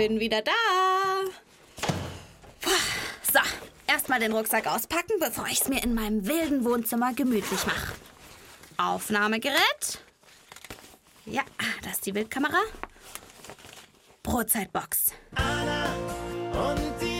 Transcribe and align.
bin 0.00 0.18
wieder 0.18 0.40
da. 0.40 0.52
So, 3.30 3.38
erstmal 3.86 4.18
den 4.18 4.32
Rucksack 4.32 4.66
auspacken, 4.66 5.20
bevor 5.20 5.46
ich 5.48 5.60
es 5.60 5.68
mir 5.68 5.82
in 5.82 5.92
meinem 5.92 6.26
wilden 6.26 6.64
Wohnzimmer 6.64 7.12
gemütlich 7.12 7.66
mache. 7.66 7.92
Aufnahmegerät. 8.78 10.00
Ja, 11.26 11.42
das 11.82 11.96
ist 11.96 12.06
die 12.06 12.12
Bildkamera. 12.12 12.62
Brotzeitbox. 14.22 15.12
Und 15.36 16.94
die 17.02 17.19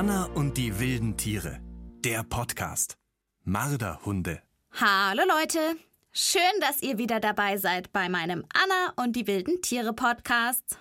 Anna 0.00 0.24
und 0.34 0.56
die 0.56 0.80
wilden 0.80 1.18
Tiere. 1.18 1.60
Der 2.06 2.22
Podcast. 2.22 2.96
Marderhunde. 3.44 4.40
Hallo 4.72 5.24
Leute. 5.28 5.76
Schön, 6.10 6.40
dass 6.62 6.80
ihr 6.80 6.96
wieder 6.96 7.20
dabei 7.20 7.58
seid 7.58 7.92
bei 7.92 8.08
meinem 8.08 8.46
Anna 8.54 8.94
und 8.96 9.14
die 9.14 9.26
wilden 9.26 9.60
Tiere 9.60 9.92
Podcast. 9.92 10.78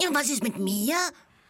Ja, 0.00 0.08
was 0.14 0.30
ist 0.30 0.42
mit 0.42 0.58
mir? 0.58 0.96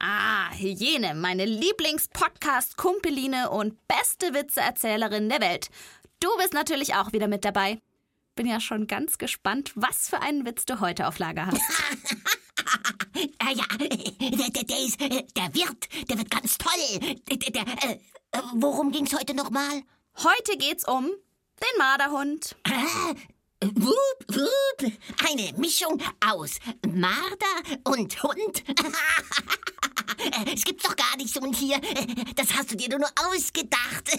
Ah, 0.01 0.51
Hygiene, 0.55 1.15
meine 1.15 1.45
Lieblings-Podcast-Kumpeline 1.45 3.49
und 3.49 3.79
beste 3.87 4.35
Witzeerzählerin 4.35 5.29
der 5.29 5.41
Welt. 5.41 5.71
Du 6.19 6.27
bist 6.39 6.53
natürlich 6.53 6.97
auch 6.97 7.13
wieder 7.13 7.29
mit 7.29 7.45
dabei. 7.45 7.79
Bin 8.35 8.49
ja 8.49 8.59
schon 8.59 8.89
ganz 8.89 9.19
gespannt, 9.19 9.71
was 9.77 10.09
für 10.09 10.21
einen 10.21 10.45
Witz 10.45 10.65
du 10.65 10.81
heute 10.81 11.07
auf 11.07 11.21
Lager 11.21 11.47
hast. 11.47 11.63
Ah 13.39 13.51
ja, 13.53 13.65
der, 13.79 14.51
der, 14.51 14.65
der 14.65 14.79
ist, 14.79 15.01
äh, 15.01 15.25
der 15.37 15.55
wird, 15.55 15.89
der 16.09 16.19
wird 16.19 16.31
ganz 16.31 16.59
toll. 16.59 17.17
Der, 17.29 17.37
der, 17.37 17.63
äh, 17.63 17.99
äh, 18.33 18.43
worum 18.55 18.93
ging's 18.93 19.13
heute 19.13 19.35
nochmal? 19.35 19.83
Heute 20.17 20.57
geht's 20.59 20.87
um 20.87 21.07
den 21.07 21.79
Marderhund. 21.79 22.57
Ah, 22.65 23.15
wup, 23.63 24.25
wup, 24.29 24.93
eine 25.29 25.53
Mischung 25.59 26.01
aus 26.25 26.59
Marder 26.87 27.81
und 27.85 28.23
Hund. 28.23 28.65
Es 30.53 30.65
gibt's 30.65 30.83
doch 30.83 30.97
gar 30.97 31.17
nicht 31.17 31.33
so 31.33 31.41
ein 31.41 31.53
Tier. 31.53 31.81
Das 32.35 32.53
hast 32.53 32.73
du 32.73 32.77
dir 32.77 32.89
nur 32.99 33.09
ausgedacht. 33.29 34.11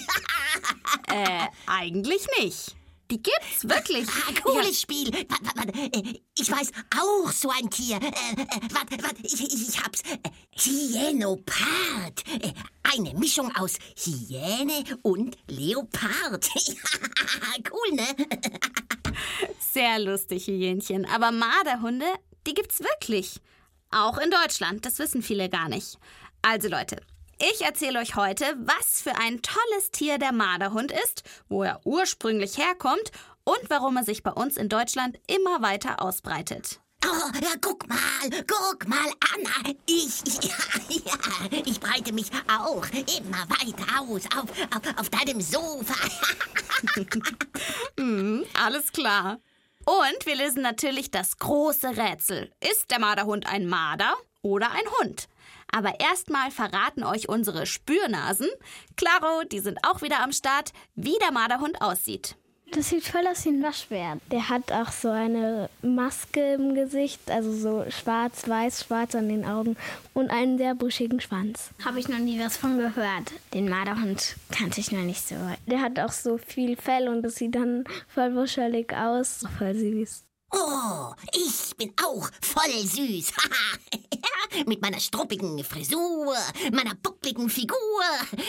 Äh, 1.07 1.47
eigentlich 1.67 2.25
nicht. 2.39 2.75
Die 3.11 3.21
gibt's 3.21 3.67
wirklich. 3.67 4.07
Ah, 4.07 4.33
cooles 4.43 4.81
Spiel. 4.81 5.13
Äh, 5.15 6.19
Ich 6.37 6.51
weiß 6.51 6.71
auch 6.99 7.31
so 7.31 7.49
ein 7.49 7.69
Tier. 7.69 7.97
Äh, 7.97 8.07
äh, 8.07 8.45
Warte, 8.71 9.01
warte, 9.03 9.21
ich, 9.23 9.41
ich, 9.41 9.83
hab's. 9.83 10.01
Hyänopard. 10.55 12.23
Äh, 12.41 12.53
Eine 12.83 13.13
Mischung 13.17 13.55
aus 13.55 13.77
Hyäne 13.97 14.83
und 15.01 15.37
Leopard. 15.47 16.49
cool, 17.71 17.95
ne? 17.95 18.05
Sehr 19.73 19.99
lustig, 19.99 20.47
Hyänchen. 20.47 21.05
Aber 21.05 21.31
Marderhunde, 21.31 22.05
die 22.47 22.53
gibt's 22.53 22.79
wirklich. 22.79 23.41
Auch 23.91 24.19
in 24.19 24.29
Deutschland, 24.29 24.85
das 24.85 24.99
wissen 24.99 25.23
viele 25.23 25.49
gar 25.49 25.67
nicht. 25.67 25.97
Also 26.43 26.67
Leute, 26.69 27.01
ich 27.39 27.61
erzähle 27.61 27.99
euch 27.99 28.15
heute, 28.15 28.45
was 28.57 29.01
für 29.01 29.15
ein 29.15 29.41
tolles 29.41 29.91
Tier 29.91 30.17
der 30.17 30.31
Marderhund 30.33 30.91
ist, 30.91 31.23
wo 31.47 31.63
er 31.63 31.81
ursprünglich 31.85 32.57
herkommt 32.57 33.11
und 33.43 33.69
warum 33.69 33.97
er 33.97 34.03
sich 34.03 34.23
bei 34.23 34.31
uns 34.31 34.57
in 34.57 34.69
Deutschland 34.69 35.17
immer 35.27 35.61
weiter 35.61 36.01
ausbreitet. 36.01 36.79
Oh, 37.05 37.31
ja, 37.41 37.51
guck 37.61 37.87
mal, 37.87 37.97
guck 38.45 38.87
mal, 38.87 39.07
Anna. 39.33 39.73
Ich, 39.85 40.21
ich, 40.25 40.43
ja, 40.43 41.61
ich 41.65 41.79
breite 41.79 42.11
mich 42.11 42.27
auch 42.47 42.85
immer 42.91 43.47
weiter 43.49 44.01
aus 44.01 44.23
auf, 44.35 44.49
auf, 44.75 44.99
auf 44.99 45.09
deinem 45.09 45.39
Sofa. 45.39 45.95
Alles 48.65 48.91
klar. 48.91 49.39
Und 49.85 50.25
wir 50.25 50.35
lösen 50.35 50.61
natürlich 50.61 51.09
das 51.09 51.37
große 51.37 51.95
Rätsel. 51.97 52.51
Ist 52.59 52.91
der 52.91 52.99
Marderhund 52.99 53.47
ein 53.47 53.65
Marder 53.65 54.13
oder 54.41 54.71
ein 54.71 54.87
Hund? 54.99 55.29
Aber 55.71 55.99
erstmal 55.99 56.51
verraten 56.51 57.03
euch 57.03 57.29
unsere 57.29 57.65
Spürnasen, 57.65 58.49
Claro, 58.95 59.43
die 59.51 59.59
sind 59.59 59.79
auch 59.83 60.01
wieder 60.01 60.21
am 60.23 60.31
Start, 60.31 60.71
wie 60.95 61.17
der 61.21 61.31
Marderhund 61.31 61.81
aussieht. 61.81 62.35
Das 62.71 62.89
sieht 62.89 63.03
voll 63.03 63.25
aus 63.25 63.45
wie 63.45 63.49
ein 63.49 63.63
Waschbär. 63.63 64.17
Der 64.31 64.47
hat 64.49 64.71
auch 64.71 64.91
so 64.91 65.09
eine 65.09 65.69
Maske 65.81 66.53
im 66.53 66.75
Gesicht, 66.75 67.31
also 67.31 67.51
so 67.51 67.89
schwarz, 67.89 68.47
weiß, 68.47 68.85
schwarz 68.85 69.15
an 69.15 69.27
den 69.27 69.43
Augen 69.43 69.75
und 70.13 70.29
einen 70.29 70.59
sehr 70.59 70.75
buschigen 70.75 71.19
Schwanz. 71.19 71.71
Habe 71.83 71.99
ich 71.99 72.07
noch 72.09 72.19
nie 72.19 72.39
was 72.39 72.57
von 72.57 72.77
gehört. 72.77 73.31
Den 73.55 73.69
Marderhund 73.69 74.35
kannte 74.51 74.81
ich 74.81 74.91
noch 74.91 75.01
nicht 75.01 75.27
so. 75.27 75.35
Der 75.65 75.81
hat 75.81 75.99
auch 75.99 76.11
so 76.11 76.37
viel 76.37 76.75
Fell 76.75 77.07
und 77.07 77.23
das 77.23 77.35
sieht 77.35 77.55
dann 77.55 77.85
voll 78.07 78.35
wuschelig 78.35 78.93
aus. 78.95 79.45
Voll 79.57 79.73
süß. 79.73 80.25
Oh, 80.51 81.13
ich 81.33 81.75
bin 81.77 81.93
auch 82.03 82.29
voll 82.41 82.83
süß. 82.83 83.31
Mit 84.65 84.81
meiner 84.81 84.99
struppigen 84.99 85.63
Frisur, 85.63 86.35
meiner 86.71 86.95
buckligen 86.95 87.49
Figur, 87.49 87.77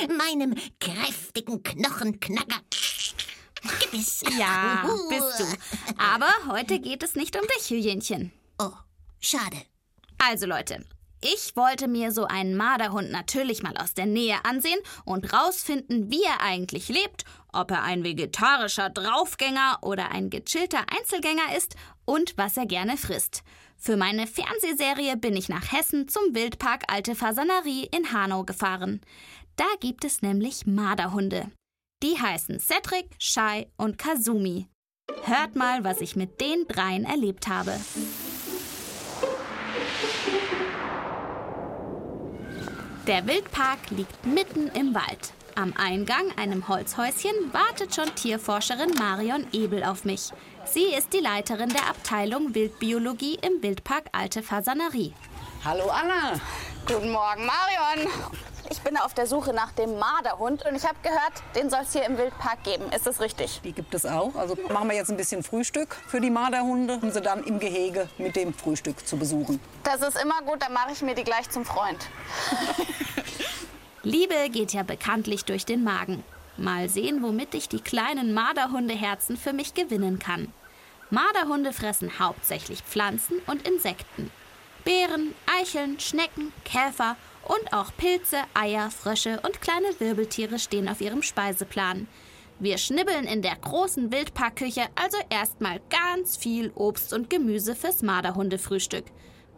meinem 0.08 0.54
kräftigen 0.78 1.62
Knochenknacker. 1.62 2.60
Gebiss. 3.80 4.22
Ja, 4.38 4.88
bist 5.08 5.40
du. 5.40 5.94
Aber 5.98 6.30
heute 6.48 6.78
geht 6.80 7.02
es 7.02 7.14
nicht 7.14 7.36
um 7.36 7.42
dich, 7.42 7.68
Hyänchen. 7.68 8.32
Oh, 8.58 8.72
schade. 9.20 9.56
Also 10.18 10.46
Leute, 10.46 10.84
ich 11.22 11.54
wollte 11.54 11.86
mir 11.86 12.12
so 12.12 12.24
einen 12.24 12.56
Marderhund 12.56 13.10
natürlich 13.10 13.62
mal 13.62 13.76
aus 13.76 13.94
der 13.94 14.06
Nähe 14.06 14.44
ansehen 14.44 14.78
und 15.04 15.32
rausfinden, 15.32 16.10
wie 16.10 16.22
er 16.22 16.40
eigentlich 16.40 16.88
lebt, 16.88 17.24
ob 17.52 17.70
er 17.70 17.82
ein 17.82 18.04
vegetarischer 18.04 18.90
Draufgänger 18.90 19.78
oder 19.82 20.10
ein 20.12 20.30
gechillter 20.30 20.84
Einzelgänger 20.90 21.56
ist 21.56 21.76
und 22.04 22.34
was 22.36 22.56
er 22.56 22.66
gerne 22.66 22.96
frisst. 22.96 23.42
Für 23.76 23.96
meine 23.96 24.26
Fernsehserie 24.26 25.16
bin 25.16 25.36
ich 25.36 25.48
nach 25.48 25.72
Hessen 25.72 26.08
zum 26.08 26.34
Wildpark 26.34 26.84
Alte 26.88 27.14
Fasanerie 27.14 27.88
in 27.94 28.12
Hanau 28.12 28.44
gefahren. 28.44 29.00
Da 29.56 29.66
gibt 29.80 30.04
es 30.04 30.22
nämlich 30.22 30.66
Marderhunde. 30.66 31.50
Die 32.02 32.18
heißen 32.18 32.60
Cedric, 32.60 33.06
Shai 33.18 33.68
und 33.76 33.98
Kazumi. 33.98 34.68
Hört 35.24 35.54
mal, 35.54 35.84
was 35.84 36.00
ich 36.00 36.16
mit 36.16 36.40
den 36.40 36.66
dreien 36.66 37.04
erlebt 37.04 37.48
habe. 37.48 37.78
Der 43.10 43.26
Wildpark 43.26 43.90
liegt 43.90 44.24
mitten 44.24 44.68
im 44.68 44.94
Wald. 44.94 45.32
Am 45.56 45.74
Eingang, 45.76 46.30
einem 46.36 46.68
Holzhäuschen, 46.68 47.32
wartet 47.50 47.92
schon 47.92 48.14
Tierforscherin 48.14 48.94
Marion 49.00 49.48
Ebel 49.50 49.82
auf 49.82 50.04
mich. 50.04 50.30
Sie 50.64 50.94
ist 50.96 51.12
die 51.12 51.18
Leiterin 51.18 51.70
der 51.70 51.88
Abteilung 51.90 52.54
Wildbiologie 52.54 53.36
im 53.42 53.60
Wildpark 53.64 54.04
Alte 54.12 54.44
Fasanerie. 54.44 55.12
Hallo 55.64 55.90
Anna. 55.90 56.40
Guten 56.86 57.10
Morgen, 57.10 57.46
Marion. 57.46 58.08
Ich 58.72 58.82
bin 58.82 58.96
auf 58.96 59.14
der 59.14 59.26
Suche 59.26 59.52
nach 59.52 59.72
dem 59.72 59.98
Marderhund 59.98 60.64
und 60.64 60.76
ich 60.76 60.84
habe 60.84 60.94
gehört, 61.02 61.32
den 61.56 61.70
soll 61.70 61.80
es 61.82 61.92
hier 61.92 62.04
im 62.04 62.16
Wildpark 62.16 62.62
geben. 62.62 62.84
Ist 62.92 63.04
das 63.04 63.20
richtig? 63.20 63.60
Die 63.64 63.72
gibt 63.72 63.92
es 63.94 64.06
auch. 64.06 64.36
Also 64.36 64.56
machen 64.72 64.88
wir 64.88 64.94
jetzt 64.94 65.10
ein 65.10 65.16
bisschen 65.16 65.42
Frühstück 65.42 65.96
für 66.06 66.20
die 66.20 66.30
Marderhunde, 66.30 67.00
um 67.02 67.10
sie 67.10 67.20
dann 67.20 67.42
im 67.42 67.58
Gehege 67.58 68.08
mit 68.16 68.36
dem 68.36 68.54
Frühstück 68.54 69.04
zu 69.04 69.16
besuchen. 69.16 69.58
Das 69.82 70.02
ist 70.02 70.22
immer 70.22 70.40
gut, 70.42 70.62
dann 70.62 70.72
mache 70.72 70.92
ich 70.92 71.02
mir 71.02 71.16
die 71.16 71.24
gleich 71.24 71.50
zum 71.50 71.64
Freund. 71.64 71.98
Liebe 74.04 74.48
geht 74.50 74.72
ja 74.72 74.84
bekanntlich 74.84 75.44
durch 75.44 75.66
den 75.66 75.82
Magen. 75.82 76.22
Mal 76.56 76.88
sehen, 76.88 77.24
womit 77.24 77.54
ich 77.54 77.68
die 77.68 77.80
kleinen 77.80 78.32
Marderhundeherzen 78.34 79.36
für 79.36 79.52
mich 79.52 79.74
gewinnen 79.74 80.20
kann. 80.20 80.52
Marderhunde 81.10 81.72
fressen 81.72 82.20
hauptsächlich 82.20 82.82
Pflanzen 82.82 83.42
und 83.48 83.66
Insekten. 83.66 84.30
Beeren, 84.84 85.34
Eicheln, 85.60 85.98
Schnecken, 85.98 86.52
Käfer 86.64 87.16
und 87.50 87.72
auch 87.72 87.90
Pilze, 87.96 88.36
Eier, 88.54 88.90
Frösche 88.90 89.40
und 89.44 89.60
kleine 89.60 89.88
Wirbeltiere 89.98 90.60
stehen 90.60 90.88
auf 90.88 91.00
ihrem 91.00 91.22
Speiseplan. 91.22 92.06
Wir 92.60 92.78
schnibbeln 92.78 93.24
in 93.24 93.42
der 93.42 93.56
großen 93.56 94.12
Wildparkküche 94.12 94.82
also 94.94 95.16
erstmal 95.30 95.80
ganz 95.90 96.36
viel 96.36 96.70
Obst 96.74 97.12
und 97.12 97.28
Gemüse 97.28 97.74
fürs 97.74 98.02
Marderhundefrühstück. 98.02 99.04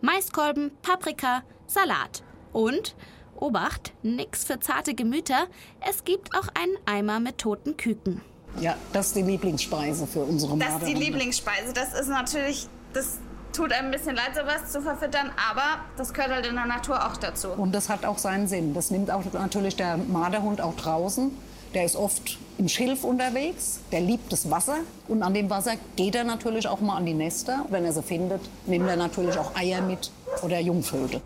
Maiskolben, 0.01 0.71
Paprika, 0.81 1.43
Salat 1.67 2.23
und 2.53 2.95
Obacht, 3.37 3.93
nix 4.03 4.45
für 4.45 4.61
zarte 4.61 4.95
Gemüter, 4.95 5.49
es 5.81 6.05
gibt 6.05 6.35
auch 6.35 6.49
einen 6.55 6.77
Eimer 6.87 7.21
mit 7.21 7.39
toten 7.39 7.77
Küken. 7.77 8.21
Ja, 8.61 8.77
das 8.93 9.09
ist 9.09 9.17
die 9.17 9.23
Lieblingsspeise 9.23 10.07
für 10.07 10.21
unsere 10.21 10.57
Das 10.57 10.69
ist 10.69 10.75
die 10.77 10.81
Marderhunde. 10.81 11.01
Lieblingsspeise. 11.01 11.73
Das 11.73 11.93
ist 11.99 12.09
natürlich, 12.09 12.69
das 12.93 13.19
tut 13.53 13.73
einem 13.73 13.89
ein 13.89 13.91
bisschen 13.93 14.17
leid, 14.17 14.35
sowas 14.35 14.73
zu 14.73 14.81
verfüttern, 14.81 15.31
aber 15.51 15.81
das 15.97 16.13
gehört 16.13 16.33
halt 16.33 16.47
in 16.47 16.55
der 16.55 16.67
Natur 16.67 17.07
auch 17.07 17.17
dazu. 17.17 17.49
Und 17.49 17.75
das 17.75 17.89
hat 17.89 18.05
auch 18.05 18.19
seinen 18.19 18.49
Sinn. 18.49 18.75
Das 18.75 18.91
nimmt 18.91 19.11
auch 19.11 19.23
natürlich 19.33 19.77
der 19.77 19.97
Marderhund 19.97 20.61
auch 20.61 20.75
draußen. 20.77 21.31
Der 21.75 21.85
ist 21.85 21.97
oft 21.97 22.39
im 22.59 22.69
Schilf 22.69 23.03
unterwegs, 23.03 23.81
der 23.93 24.01
liebt 24.01 24.31
das 24.31 24.51
Wasser 24.51 24.77
und 25.09 25.23
an 25.23 25.33
dem 25.33 25.49
Wasser 25.49 25.73
geht 25.97 26.15
er 26.15 26.25
natürlich 26.25 26.69
auch 26.69 26.81
mal 26.81 26.97
an 26.97 27.07
die 27.07 27.15
Nester. 27.15 27.65
Wenn 27.71 27.85
er 27.87 27.95
sie 27.95 28.03
findet, 28.03 28.43
nimmt 28.67 28.89
er 28.89 28.97
natürlich 28.97 29.39
auch 29.39 29.57
Eier 29.57 29.81
mit 29.81 30.11
oder 30.43 30.61
Jungvögel. 30.61 31.23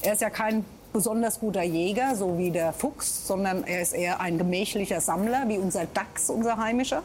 Er 0.00 0.14
ist 0.14 0.22
ja 0.22 0.30
kein 0.30 0.64
besonders 0.92 1.38
guter 1.38 1.62
Jäger, 1.62 2.16
so 2.16 2.38
wie 2.38 2.50
der 2.50 2.72
Fuchs, 2.72 3.26
sondern 3.26 3.64
er 3.64 3.82
ist 3.82 3.92
eher 3.92 4.20
ein 4.20 4.38
gemächlicher 4.38 5.00
Sammler, 5.00 5.44
wie 5.48 5.58
unser 5.58 5.86
Dachs, 5.86 6.30
unser 6.30 6.56
heimischer. 6.56 7.02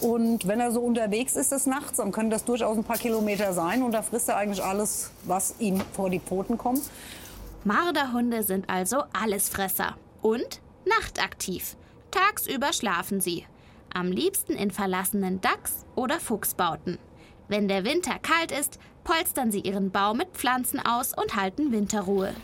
Und 0.00 0.46
wenn 0.46 0.60
er 0.60 0.70
so 0.70 0.80
unterwegs 0.80 1.34
ist 1.34 1.50
des 1.52 1.66
Nachts, 1.66 1.96
dann 1.96 2.12
können 2.12 2.30
das 2.30 2.44
durchaus 2.44 2.76
ein 2.76 2.84
paar 2.84 2.98
Kilometer 2.98 3.52
sein 3.52 3.82
und 3.82 3.92
da 3.92 4.02
frisst 4.02 4.28
er 4.28 4.36
eigentlich 4.36 4.62
alles, 4.62 5.10
was 5.24 5.56
ihm 5.58 5.80
vor 5.92 6.08
die 6.10 6.20
Pfoten 6.20 6.56
kommt. 6.56 6.82
Marderhunde 7.64 8.42
sind 8.44 8.70
also 8.70 9.02
Allesfresser 9.12 9.96
und 10.22 10.60
nachtaktiv. 10.84 11.76
Tagsüber 12.10 12.72
schlafen 12.72 13.20
sie. 13.20 13.44
Am 13.92 14.12
liebsten 14.12 14.52
in 14.52 14.70
verlassenen 14.70 15.40
Dachs- 15.40 15.84
oder 15.96 16.20
Fuchsbauten. 16.20 16.98
Wenn 17.48 17.66
der 17.66 17.84
Winter 17.84 18.18
kalt 18.20 18.52
ist, 18.52 18.78
polstern 19.02 19.50
sie 19.50 19.60
ihren 19.60 19.90
Bau 19.90 20.14
mit 20.14 20.28
Pflanzen 20.32 20.78
aus 20.80 21.12
und 21.16 21.34
halten 21.34 21.72
Winterruhe. 21.72 22.34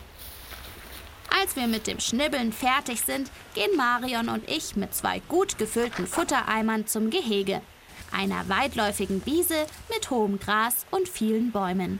Als 1.41 1.55
wir 1.55 1.67
mit 1.67 1.87
dem 1.87 1.99
Schnibbeln 1.99 2.53
fertig 2.53 3.01
sind, 3.01 3.29
gehen 3.55 3.75
Marion 3.75 4.29
und 4.29 4.49
ich 4.49 4.75
mit 4.75 4.95
zwei 4.95 5.19
gut 5.27 5.57
gefüllten 5.57 6.07
Futtereimern 6.07 6.87
zum 6.87 7.09
Gehege. 7.09 7.61
Einer 8.11 8.47
weitläufigen 8.47 9.25
Wiese 9.25 9.65
mit 9.93 10.09
hohem 10.09 10.39
Gras 10.39 10.85
und 10.91 11.09
vielen 11.09 11.51
Bäumen. 11.51 11.99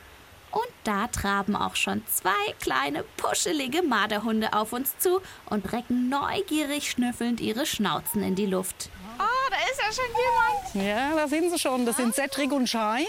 Und 0.52 0.70
da 0.86 1.08
traben 1.08 1.58
auch 1.58 1.76
schon 1.76 2.02
zwei 2.08 2.54
kleine, 2.62 3.04
puschelige 3.18 3.84
Marderhunde 3.84 4.54
auf 4.54 4.72
uns 4.72 4.98
zu 5.00 5.22
und 5.50 5.74
recken 5.74 6.08
neugierig 6.08 6.90
schnüffelnd 6.90 7.42
ihre 7.42 7.66
Schnauzen 7.66 8.24
in 8.24 8.36
die 8.36 8.46
Luft. 8.46 8.90
Oh, 9.20 9.50
da 9.50 9.58
ist 9.70 9.82
ja 9.82 10.04
schon 10.04 10.16
jemand. 10.16 10.88
Ja, 10.88 11.16
da 11.16 11.28
sind 11.28 11.52
sie 11.52 11.60
schon. 11.60 11.86
Das 11.86 11.98
sind 11.98 12.16
Cedric 12.16 12.54
und 12.54 12.70
Shai. 12.70 13.06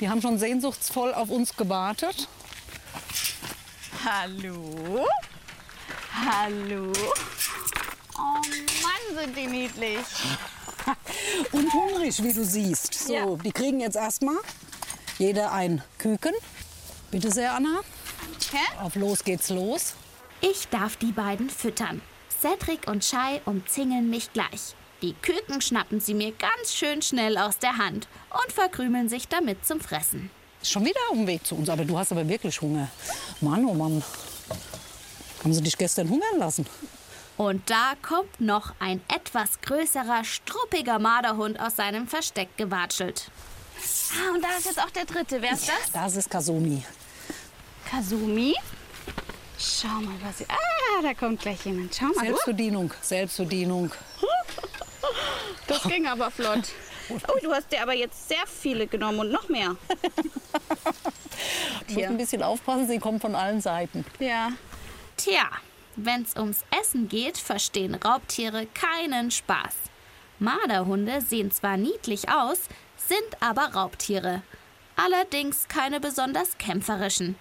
Die 0.00 0.08
haben 0.08 0.22
schon 0.22 0.38
sehnsuchtsvoll 0.38 1.12
auf 1.12 1.28
uns 1.28 1.54
gewartet. 1.54 2.28
Hallo? 4.02 5.06
Hallo? 6.22 6.92
Oh 8.16 8.20
Mann, 8.20 9.18
sind 9.18 9.36
die 9.36 9.46
niedlich. 9.46 9.98
Und 11.52 11.72
hungrig, 11.72 12.22
wie 12.22 12.32
du 12.32 12.44
siehst. 12.44 12.92
So, 12.94 13.12
Ja. 13.14 13.26
die 13.36 13.52
kriegen 13.52 13.80
jetzt 13.80 13.96
erstmal 13.96 14.36
jeder 15.18 15.52
ein 15.52 15.82
Küken. 15.98 16.34
Bitte 17.10 17.30
sehr, 17.30 17.54
Anna. 17.54 17.80
Hä? 18.52 18.82
Auf 18.82 18.96
los 18.96 19.24
geht's 19.24 19.50
los. 19.50 19.94
Ich 20.40 20.68
darf 20.68 20.96
die 20.96 21.12
beiden 21.12 21.50
füttern. 21.50 22.00
Cedric 22.40 22.86
und 22.88 23.04
Shai 23.04 23.40
umzingeln 23.44 24.08
mich 24.10 24.32
gleich. 24.32 24.74
Die 25.02 25.14
Küken 25.14 25.60
schnappen 25.60 26.00
sie 26.00 26.14
mir 26.14 26.32
ganz 26.32 26.74
schön 26.74 27.02
schnell 27.02 27.38
aus 27.38 27.58
der 27.58 27.76
Hand 27.76 28.08
und 28.30 28.52
verkrümeln 28.52 29.08
sich 29.08 29.28
damit 29.28 29.64
zum 29.66 29.80
Fressen. 29.80 30.30
Ist 30.62 30.70
schon 30.72 30.84
wieder 30.84 31.00
auf 31.10 31.16
dem 31.16 31.26
Weg 31.26 31.46
zu 31.46 31.54
uns, 31.54 31.68
aber 31.70 31.84
du 31.84 31.98
hast 31.98 32.12
aber 32.12 32.28
wirklich 32.28 32.60
Hunger. 32.60 32.88
Mann, 33.40 33.64
oh 33.64 33.74
Mann. 33.74 34.02
Haben 35.40 35.54
sie 35.54 35.62
dich 35.62 35.78
gestern 35.78 36.08
hungern 36.08 36.38
lassen? 36.38 36.66
Und 37.36 37.70
da 37.70 37.94
kommt 38.02 38.40
noch 38.40 38.74
ein 38.80 39.00
etwas 39.08 39.60
größerer, 39.62 40.24
struppiger 40.24 40.98
Marderhund 40.98 41.58
aus 41.58 41.76
seinem 41.76 42.06
Versteck 42.06 42.54
gewatschelt. 42.58 43.30
Ah, 44.12 44.34
und 44.34 44.44
da 44.44 44.48
ist 44.58 44.66
jetzt 44.66 44.78
auch 44.78 44.90
der 44.90 45.06
dritte. 45.06 45.40
Wer 45.40 45.52
ist 45.52 45.68
das? 45.68 45.92
Das 45.92 46.16
ist 46.16 46.28
Kasumi. 46.28 46.82
Kasumi. 47.90 48.54
Schau 49.58 49.88
mal, 49.88 50.14
was 50.22 50.38
sie. 50.38 50.46
Ah, 50.48 51.02
da 51.02 51.14
kommt 51.14 51.40
gleich 51.40 51.64
jemand. 51.64 51.94
Schau 51.94 52.06
mal, 52.06 52.14
du. 52.14 52.20
Selbstbedienung, 52.26 52.92
Selbstbedienung. 53.00 53.90
Das 55.66 55.82
ging 55.84 56.06
aber 56.06 56.30
flott. 56.30 56.68
Oh, 57.26 57.38
du 57.42 57.52
hast 57.52 57.72
dir 57.72 57.82
aber 57.82 57.94
jetzt 57.94 58.28
sehr 58.28 58.46
viele 58.46 58.86
genommen 58.86 59.18
und 59.20 59.32
noch 59.32 59.48
mehr. 59.48 59.74
Ich 61.88 61.96
muss 61.96 62.04
ein 62.04 62.16
bisschen 62.16 62.42
aufpassen, 62.42 62.86
sie 62.86 63.00
kommen 63.00 63.18
von 63.18 63.34
allen 63.34 63.60
Seiten. 63.60 64.04
Ja. 64.20 64.50
Tja, 65.22 65.50
wenn's 65.96 66.34
ums 66.34 66.64
Essen 66.80 67.06
geht, 67.06 67.36
verstehen 67.36 67.94
Raubtiere 67.94 68.66
keinen 68.72 69.30
Spaß. 69.30 69.74
Marderhunde 70.38 71.20
sehen 71.20 71.50
zwar 71.50 71.76
niedlich 71.76 72.30
aus, 72.30 72.60
sind 72.96 73.42
aber 73.42 73.74
Raubtiere. 73.74 74.40
Allerdings 74.96 75.68
keine 75.68 76.00
besonders 76.00 76.56
kämpferischen. 76.56 77.36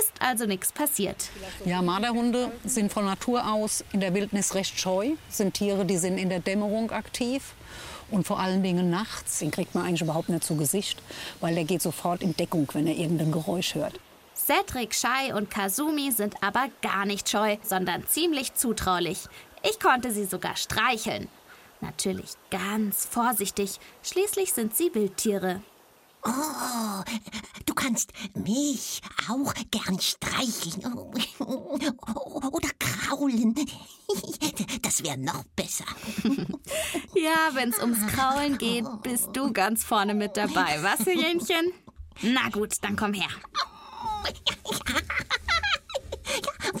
Ist 0.00 0.12
also 0.18 0.46
nichts 0.46 0.72
passiert. 0.72 1.28
Ja, 1.66 1.82
Marderhunde 1.82 2.50
sind 2.64 2.90
von 2.90 3.04
Natur 3.04 3.52
aus 3.52 3.84
in 3.92 4.00
der 4.00 4.14
Wildnis 4.14 4.54
recht 4.54 4.80
scheu, 4.80 5.10
sind 5.28 5.52
Tiere, 5.52 5.84
die 5.84 5.98
sind 5.98 6.16
in 6.16 6.30
der 6.30 6.40
Dämmerung 6.40 6.90
aktiv 6.90 7.52
und 8.10 8.26
vor 8.26 8.40
allen 8.40 8.62
Dingen 8.62 8.88
nachts. 8.88 9.40
Den 9.40 9.50
kriegt 9.50 9.74
man 9.74 9.84
eigentlich 9.84 10.00
überhaupt 10.00 10.30
nicht 10.30 10.44
zu 10.44 10.56
Gesicht, 10.56 11.02
weil 11.42 11.54
der 11.54 11.64
geht 11.64 11.82
sofort 11.82 12.22
in 12.22 12.34
Deckung, 12.34 12.66
wenn 12.72 12.86
er 12.86 12.96
irgendein 12.96 13.30
Geräusch 13.30 13.74
hört. 13.74 14.00
Cedric, 14.46 14.94
Shai 14.94 15.34
und 15.34 15.50
Kasumi 15.50 16.10
sind 16.10 16.42
aber 16.42 16.68
gar 16.82 17.06
nicht 17.06 17.30
scheu, 17.30 17.56
sondern 17.62 18.06
ziemlich 18.06 18.52
zutraulich. 18.54 19.26
Ich 19.62 19.80
konnte 19.80 20.12
sie 20.12 20.26
sogar 20.26 20.56
streicheln. 20.56 21.28
Natürlich 21.80 22.32
ganz 22.50 23.06
vorsichtig, 23.06 23.80
schließlich 24.02 24.52
sind 24.52 24.76
sie 24.76 24.94
Wildtiere. 24.94 25.62
Oh, 26.26 27.02
du 27.64 27.74
kannst 27.74 28.12
mich 28.34 29.00
auch 29.30 29.54
gern 29.70 29.98
streicheln. 29.98 30.92
Oder 31.38 32.68
kraulen. 32.78 33.54
Das 34.82 35.02
wäre 35.02 35.16
noch 35.18 35.44
besser. 35.56 35.86
Ja, 37.14 37.50
wenn's 37.54 37.78
ums 37.80 38.06
Kraulen 38.12 38.58
geht, 38.58 38.84
bist 39.02 39.30
du 39.32 39.52
ganz 39.52 39.84
vorne 39.84 40.14
mit 40.14 40.36
dabei, 40.36 40.82
was, 40.82 41.06
Hähnchen? 41.06 41.72
Na 42.22 42.48
gut, 42.50 42.74
dann 42.82 42.96
komm 42.96 43.14
her. 43.14 43.28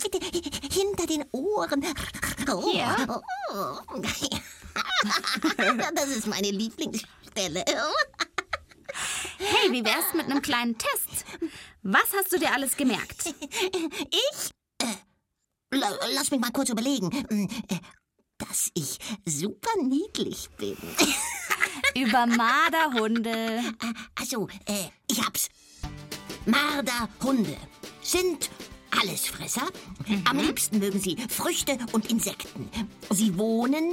Bitte 0.02 0.18
hinter 0.72 1.06
den 1.06 1.24
Ohren. 1.32 1.84
Oh. 2.48 2.72
Hier? 2.72 2.96
Das 5.94 6.08
ist 6.08 6.26
meine 6.26 6.50
Lieblingsstelle. 6.50 7.64
Hey, 9.38 9.70
wie 9.72 9.84
wär's 9.84 10.12
mit 10.14 10.26
einem 10.26 10.42
kleinen 10.42 10.76
Test? 10.78 11.24
Was 11.82 12.12
hast 12.16 12.32
du 12.32 12.38
dir 12.38 12.52
alles 12.52 12.76
gemerkt? 12.76 13.26
Ich? 13.26 14.50
Äh, 14.82 14.86
la- 15.76 15.96
lass 16.14 16.30
mich 16.30 16.40
mal 16.40 16.50
kurz 16.52 16.68
überlegen. 16.70 17.10
Hm, 17.28 17.48
äh, 17.68 17.78
Dass 18.38 18.70
ich 18.74 18.98
super 19.26 19.70
niedlich 19.82 20.48
bin. 20.56 20.76
Über 21.94 22.26
Marderhunde. 22.26 23.62
Also, 24.18 24.48
äh, 24.66 24.88
ich 25.08 25.22
hab's. 25.24 25.48
Marderhunde 26.46 27.56
sind 28.02 28.50
Allesfresser. 29.02 29.66
Am 30.24 30.38
liebsten 30.38 30.78
mögen 30.78 31.00
sie 31.00 31.16
Früchte 31.28 31.78
und 31.92 32.10
Insekten. 32.10 32.68
Sie 33.10 33.36
wohnen 33.38 33.90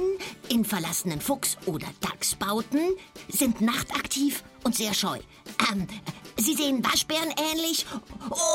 in 0.48 0.64
verlassenen 0.64 1.20
Fuchs- 1.20 1.56
oder 1.66 1.86
Dachsbauten, 2.00 2.92
sind 3.28 3.60
nachtaktiv 3.60 4.44
und 4.64 4.76
sehr 4.76 4.94
scheu. 4.94 5.18
Ähm, 5.70 5.86
sie 6.36 6.54
sehen 6.54 6.84
Waschbären 6.84 7.34
ähnlich 7.52 7.86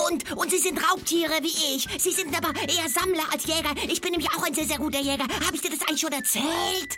und, 0.07 0.31
und 0.37 0.51
sie 0.51 0.59
sind 0.59 0.79
Raubtiere 0.89 1.39
wie 1.41 1.75
ich. 1.75 1.87
Sie 2.01 2.11
sind 2.11 2.35
aber 2.37 2.53
eher 2.61 2.89
Sammler 2.89 3.25
als 3.31 3.45
Jäger. 3.45 3.73
Ich 3.89 4.01
bin 4.01 4.11
nämlich 4.11 4.29
auch 4.31 4.43
ein 4.43 4.53
sehr, 4.53 4.65
sehr 4.65 4.77
guter 4.77 4.99
Jäger. 4.99 5.25
Habe 5.45 5.55
ich 5.55 5.61
dir 5.61 5.71
das 5.71 5.81
eigentlich 5.81 6.01
schon 6.01 6.13
erzählt? 6.13 6.97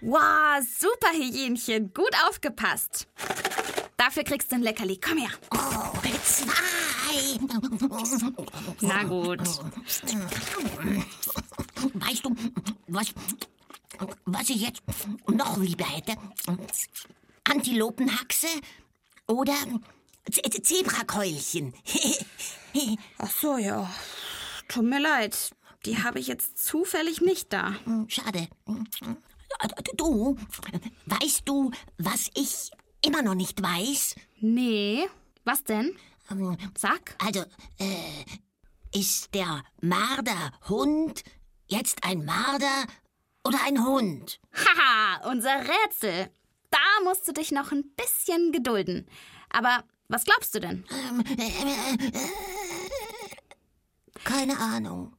Wow, 0.00 0.60
super, 0.78 1.12
Hähnchen. 1.12 1.92
Gut 1.94 2.10
aufgepasst. 2.28 3.06
Dafür 3.96 4.24
kriegst 4.24 4.50
du 4.50 4.56
ein 4.56 4.62
Leckerli. 4.62 4.98
Komm 4.98 5.18
her. 5.18 5.30
Oh. 5.54 6.01
Na 8.80 9.02
gut. 9.04 9.40
Weißt 11.94 12.24
du, 12.24 12.36
was, 12.88 13.14
was 14.24 14.50
ich 14.50 14.62
jetzt 14.62 14.82
noch 15.28 15.56
lieber 15.58 15.84
hätte? 15.84 16.14
Antilopenhaxe 17.44 18.48
oder 19.26 19.54
Z 20.30 20.66
Zebrakeulchen. 20.66 21.74
Ach 23.18 23.30
so, 23.30 23.56
ja. 23.56 23.92
Tut 24.68 24.84
mir 24.84 25.00
leid. 25.00 25.50
Die 25.84 26.02
habe 26.02 26.20
ich 26.20 26.28
jetzt 26.28 26.64
zufällig 26.64 27.20
nicht 27.20 27.52
da. 27.52 27.74
Schade. 28.08 28.48
Du, 29.96 30.36
weißt 31.06 31.42
du, 31.44 31.70
was 31.98 32.30
ich 32.34 32.70
immer 33.04 33.22
noch 33.22 33.34
nicht 33.34 33.62
weiß? 33.62 34.14
Nee. 34.40 35.06
Was 35.44 35.64
denn? 35.64 35.96
Sag. 36.76 37.14
Also, 37.18 37.40
äh, 37.78 38.24
ist 38.94 39.34
der 39.34 39.62
Marderhund 39.80 41.22
jetzt 41.66 42.04
ein 42.04 42.24
Marder 42.24 42.86
oder 43.44 43.58
ein 43.66 43.84
Hund? 43.84 44.40
Haha, 44.54 45.28
unser 45.30 45.60
Rätsel. 45.60 46.30
Da 46.70 46.78
musst 47.04 47.26
du 47.28 47.32
dich 47.32 47.52
noch 47.52 47.72
ein 47.72 47.84
bisschen 47.96 48.52
gedulden. 48.52 49.08
Aber 49.50 49.84
was 50.08 50.24
glaubst 50.24 50.54
du 50.54 50.60
denn? 50.60 50.84
Keine 54.24 54.58
Ahnung. 54.58 55.16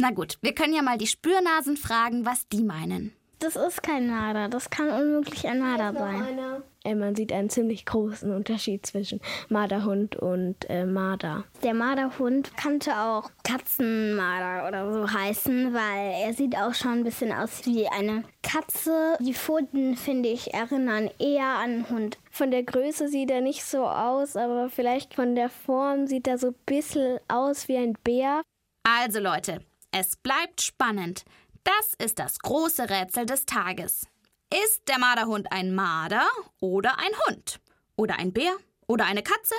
Na 0.00 0.10
gut, 0.12 0.38
wir 0.42 0.54
können 0.54 0.74
ja 0.74 0.82
mal 0.82 0.98
die 0.98 1.06
Spürnasen 1.06 1.76
fragen, 1.76 2.24
was 2.24 2.48
die 2.48 2.62
meinen. 2.62 3.12
Das 3.40 3.56
ist 3.56 3.82
kein 3.82 4.08
Marder. 4.08 4.48
Das 4.48 4.70
kann 4.70 4.88
unmöglich 4.90 5.46
ein 5.46 5.60
Marder 5.60 5.92
sein. 5.92 6.62
Äh, 6.84 6.94
man 6.94 7.14
sieht 7.14 7.32
einen 7.32 7.50
ziemlich 7.50 7.84
großen 7.86 8.32
Unterschied 8.34 8.86
zwischen 8.86 9.20
Marderhund 9.48 10.16
und 10.16 10.56
äh, 10.68 10.86
Marder. 10.86 11.44
Der 11.62 11.74
Marderhund 11.74 12.56
könnte 12.56 12.92
auch 12.96 13.30
Katzenmarder 13.42 14.68
oder 14.68 14.92
so 14.92 15.12
heißen, 15.12 15.74
weil 15.74 16.22
er 16.22 16.34
sieht 16.34 16.56
auch 16.56 16.74
schon 16.74 16.92
ein 16.92 17.04
bisschen 17.04 17.32
aus 17.32 17.66
wie 17.66 17.88
eine 17.88 18.24
Katze. 18.42 19.16
Die 19.20 19.34
Pfoten, 19.34 19.96
finde 19.96 20.28
ich, 20.28 20.54
erinnern 20.54 21.10
eher 21.18 21.46
an 21.46 21.68
einen 21.68 21.90
Hund. 21.90 22.18
Von 22.30 22.50
der 22.50 22.62
Größe 22.62 23.08
sieht 23.08 23.30
er 23.30 23.40
nicht 23.40 23.64
so 23.64 23.86
aus, 23.86 24.36
aber 24.36 24.70
vielleicht 24.70 25.14
von 25.14 25.34
der 25.34 25.50
Form 25.50 26.06
sieht 26.06 26.26
er 26.26 26.38
so 26.38 26.48
ein 26.48 26.56
bisschen 26.66 27.18
aus 27.28 27.68
wie 27.68 27.76
ein 27.76 27.94
Bär. 28.04 28.42
Also 28.84 29.20
Leute, 29.20 29.60
es 29.90 30.16
bleibt 30.16 30.62
spannend. 30.62 31.24
Das 31.64 31.94
ist 32.02 32.18
das 32.18 32.38
große 32.38 32.88
Rätsel 32.88 33.26
des 33.26 33.44
Tages. 33.44 34.06
Ist 34.50 34.88
der 34.88 34.98
Marderhund 34.98 35.52
ein 35.52 35.74
Marder 35.74 36.26
oder 36.58 36.98
ein 36.98 37.10
Hund? 37.26 37.60
Oder 37.96 38.18
ein 38.18 38.32
Bär? 38.32 38.56
Oder 38.86 39.04
eine 39.04 39.22
Katze? 39.22 39.54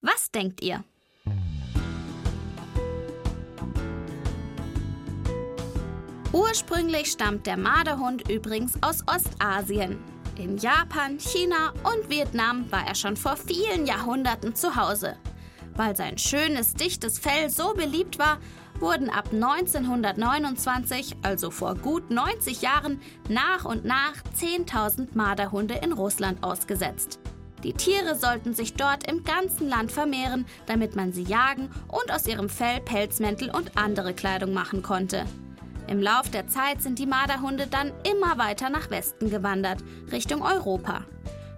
Was 0.00 0.32
denkt 0.32 0.60
ihr? 0.60 0.82
Ursprünglich 6.32 7.12
stammt 7.12 7.46
der 7.46 7.56
Marderhund 7.56 8.28
übrigens 8.28 8.76
aus 8.82 9.04
Ostasien. 9.06 10.02
In 10.36 10.58
Japan, 10.58 11.20
China 11.20 11.72
und 11.84 12.10
Vietnam 12.10 12.72
war 12.72 12.88
er 12.88 12.96
schon 12.96 13.16
vor 13.16 13.36
vielen 13.36 13.86
Jahrhunderten 13.86 14.56
zu 14.56 14.74
Hause. 14.74 15.16
Weil 15.76 15.94
sein 15.94 16.18
schönes, 16.18 16.74
dichtes 16.74 17.20
Fell 17.20 17.50
so 17.50 17.72
beliebt 17.74 18.18
war, 18.18 18.40
wurden 18.80 19.10
ab 19.10 19.28
1929, 19.32 21.16
also 21.22 21.50
vor 21.50 21.74
gut 21.74 22.10
90 22.10 22.62
Jahren, 22.62 23.00
nach 23.28 23.64
und 23.64 23.84
nach 23.84 24.14
10.000 24.36 25.08
Marderhunde 25.14 25.74
in 25.74 25.92
Russland 25.92 26.42
ausgesetzt. 26.42 27.18
Die 27.62 27.72
Tiere 27.72 28.14
sollten 28.14 28.52
sich 28.52 28.74
dort 28.74 29.10
im 29.10 29.24
ganzen 29.24 29.68
Land 29.68 29.90
vermehren, 29.90 30.44
damit 30.66 30.96
man 30.96 31.12
sie 31.12 31.22
jagen 31.22 31.70
und 31.88 32.12
aus 32.12 32.26
ihrem 32.26 32.50
Fell 32.50 32.80
Pelzmäntel 32.80 33.50
und 33.50 33.78
andere 33.78 34.12
Kleidung 34.12 34.52
machen 34.52 34.82
konnte. 34.82 35.24
Im 35.86 36.00
Lauf 36.00 36.30
der 36.30 36.46
Zeit 36.46 36.82
sind 36.82 36.98
die 36.98 37.06
Marderhunde 37.06 37.66
dann 37.66 37.92
immer 38.10 38.38
weiter 38.38 38.68
nach 38.68 38.90
Westen 38.90 39.30
gewandert, 39.30 39.82
Richtung 40.12 40.42
Europa. 40.42 41.04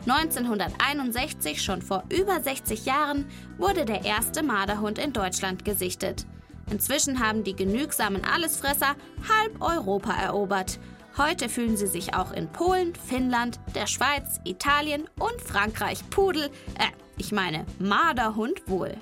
1961, 0.09 1.61
schon 1.63 1.83
vor 1.83 2.05
über 2.11 2.41
60 2.41 2.87
Jahren, 2.87 3.27
wurde 3.59 3.85
der 3.85 4.05
erste 4.05 4.45
Marderhund 4.45 5.01
in 5.01 5.13
Deutschland 5.13 5.65
gesichtet. 5.65 6.27
Inzwischen 6.71 7.21
haben 7.21 7.45
die 7.45 7.55
genügsamen 7.55 8.25
Allesfresser 8.25 8.97
halb 9.29 9.61
Europa 9.61 10.13
erobert. 10.13 10.79
Heute 11.17 11.49
fühlen 11.49 11.77
sie 11.77 11.87
sich 11.87 12.15
auch 12.15 12.33
in 12.33 12.51
Polen, 12.53 12.95
Finnland, 12.95 13.59
der 13.75 13.87
Schweiz, 13.87 14.39
Italien 14.45 15.09
und 15.19 15.41
Frankreich 15.41 16.01
Pudel, 16.11 16.51
äh, 16.79 16.89
ich 17.17 17.33
meine 17.33 17.65
Marderhund 17.79 18.69
wohl. 18.69 18.97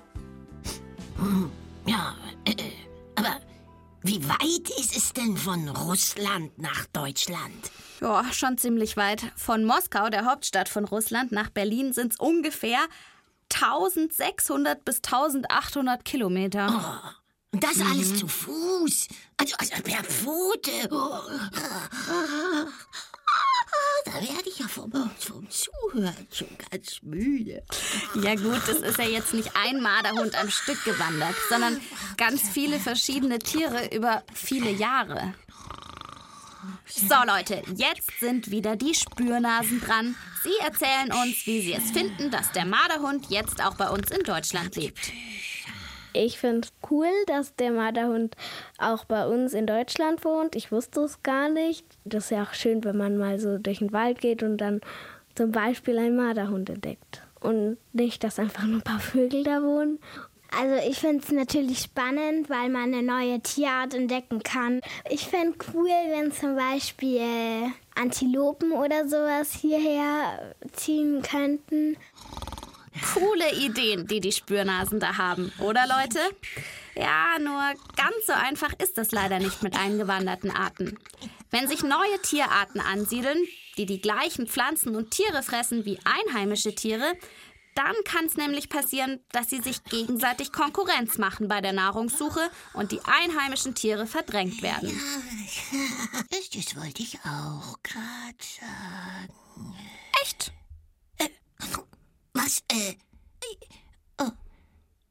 Ja, 1.87 2.15
äh, 2.45 2.55
aber 3.17 3.41
wie 4.03 4.23
weit 4.29 4.71
ist 4.79 4.97
es 4.97 5.13
denn 5.13 5.37
von 5.37 5.69
Russland 5.69 6.57
nach 6.59 6.87
Deutschland? 6.93 7.71
Ja, 8.01 8.25
schon 8.33 8.59
ziemlich 8.59 8.97
weit. 8.97 9.23
Von 9.35 9.65
Moskau, 9.65 10.09
der 10.11 10.25
Hauptstadt 10.25 10.69
von 10.69 10.85
Russland, 10.85 11.33
nach 11.33 11.51
Berlin 11.51 11.93
sind 11.93 12.13
es 12.13 12.21
ungefähr 12.21 12.79
1600 13.53 14.85
bis 14.85 14.97
1800 14.99 16.05
Kilometer. 16.05 17.15
Und 17.55 17.63
das 17.63 17.81
alles 17.81 18.19
zu 18.19 18.27
Fuß. 18.27 19.07
Also, 19.37 19.55
also 19.59 19.75
per 19.85 20.03
Pfote. 20.03 20.89
Da 24.05 24.13
werde 24.15 24.49
ich 24.49 24.59
ja 24.59 24.67
vom, 24.67 24.91
vom 25.21 25.49
Zuhören 25.49 26.27
schon 26.33 26.49
ganz 26.69 27.01
müde. 27.03 27.63
Ja 28.21 28.35
gut, 28.35 28.61
das 28.67 28.79
ist 28.79 28.99
ja 28.99 29.05
jetzt 29.05 29.35
nicht 29.35 29.53
ein 29.55 29.81
Marderhund 29.81 30.35
am 30.35 30.51
Stück 30.51 30.83
gewandert, 30.85 31.37
sondern 31.49 31.81
ganz 32.17 32.43
viele 32.43 32.81
verschiedene 32.81 33.39
Tiere 33.39 33.95
über 33.95 34.25
viele 34.35 34.73
Jahre. 34.73 35.33
So 36.87 37.15
Leute, 37.25 37.63
jetzt 37.77 38.19
sind 38.19 38.51
wieder 38.51 38.75
die 38.75 38.95
Spürnasen 38.95 39.81
dran. 39.81 40.17
Sie 40.43 40.57
erzählen 40.61 41.13
uns, 41.13 41.47
wie 41.47 41.63
sie 41.63 41.75
es 41.75 41.93
finden, 41.93 42.33
dass 42.33 42.51
der 42.51 42.65
Marderhund 42.65 43.31
jetzt 43.31 43.65
auch 43.65 43.77
bei 43.77 43.89
uns 43.89 44.11
in 44.11 44.25
Deutschland 44.25 44.75
lebt. 44.75 45.13
Ich 46.17 46.39
finde 46.39 46.61
es 46.61 46.73
cool, 46.91 47.09
dass 47.27 47.57
der 47.57 47.73
Marderhund 47.73 48.37
auch 48.79 49.05
bei 49.05 49.27
uns 49.27 49.53
in 49.53 49.67
Deutschland 49.67 50.25
wohnt. 50.25 50.55
Ich 50.55 50.71
wusste 50.71 51.01
es 51.01 51.23
gar 51.25 51.49
nicht. 51.49 51.85
Das 52.05 52.25
ist 52.25 52.31
ja 52.31 52.45
auch 52.45 52.55
schön, 52.55 52.85
wenn 52.85 52.97
man 52.97 53.19
mal 53.19 53.41
so 53.41 53.59
durch 53.59 53.81
den 53.81 53.93
Wald 53.93 54.21
geht 54.21 54.45
und 54.45 54.59
dann 54.59 54.81
zum 55.35 55.51
Beispiel 55.51 55.99
einen 55.99 56.17
Marderhund 56.17 56.71
entdeckt. 56.71 57.23
Und 57.41 57.79
nicht, 57.93 58.23
dass 58.23 58.39
einfach 58.39 58.63
nur 58.63 58.79
ein 58.79 58.83
paar 58.83 59.01
Vögel 59.01 59.43
da 59.43 59.61
wohnen. 59.63 59.99
Also 60.57 60.89
ich 60.89 60.99
finde 60.99 61.25
es 61.25 61.33
natürlich 61.33 61.81
spannend, 61.81 62.49
weil 62.49 62.69
man 62.69 62.95
eine 62.95 63.03
neue 63.03 63.41
Tierart 63.41 63.93
entdecken 63.93 64.41
kann. 64.45 64.81
Ich 65.11 65.27
fände 65.27 65.59
cool, 65.75 65.91
wenn 66.11 66.31
zum 66.31 66.55
Beispiel 66.55 67.73
Antilopen 67.97 68.71
oder 68.71 69.09
sowas 69.09 69.53
hierher 69.53 70.55
ziehen 70.73 71.23
könnten. 71.23 71.97
Coole 73.13 73.53
Ideen, 73.55 74.07
die 74.07 74.21
die 74.21 74.33
Spürnasen 74.33 75.01
da 75.01 75.17
haben, 75.17 75.53
oder 75.59 75.87
Leute? 75.87 76.21
Ja, 76.95 77.39
nur 77.41 77.61
ganz 77.97 78.27
so 78.27 78.33
einfach 78.33 78.73
ist 78.79 78.99
es 78.99 79.11
leider 79.11 79.41
nicht 79.41 79.63
mit 79.63 79.77
eingewanderten 79.77 80.51
Arten. 80.51 80.97
Wenn 81.51 81.67
sich 81.69 81.83
neue 81.83 82.23
Tierarten 82.23 82.81
ansiedeln, 82.81 83.39
die 83.77 83.87
die 83.87 84.01
gleichen 84.01 84.47
Pflanzen 84.47 84.95
und 84.95 85.11
Tiere 85.11 85.43
fressen 85.43 85.85
wie 85.85 85.99
einheimische 86.05 86.75
Tiere, 86.75 87.15
dann 87.75 87.95
kann 88.05 88.27
es 88.27 88.37
nämlich 88.37 88.69
passieren, 88.69 89.21
dass 89.33 89.51
sie 89.51 89.61
sich 89.61 89.83
gegenseitig 89.85 90.53
Konkurrenz 90.53 91.19
machen 91.19 91.49
bei 91.49 91.61
der 91.61 91.73
Nahrungssuche 91.73 92.49
und 92.73 92.93
die 92.93 93.01
einheimischen 93.05 93.75
Tiere 93.75 94.07
verdrängt 94.07 94.63
werden. 94.63 95.01
Das, 96.31 96.51
das 96.51 96.77
wollte 96.77 97.03
ich 97.03 97.19
auch 97.25 97.77
gerade 97.83 98.37
sagen. 98.39 99.75
Was? 102.45 102.63
Äh. 102.69 102.97
Oh, 104.21 104.31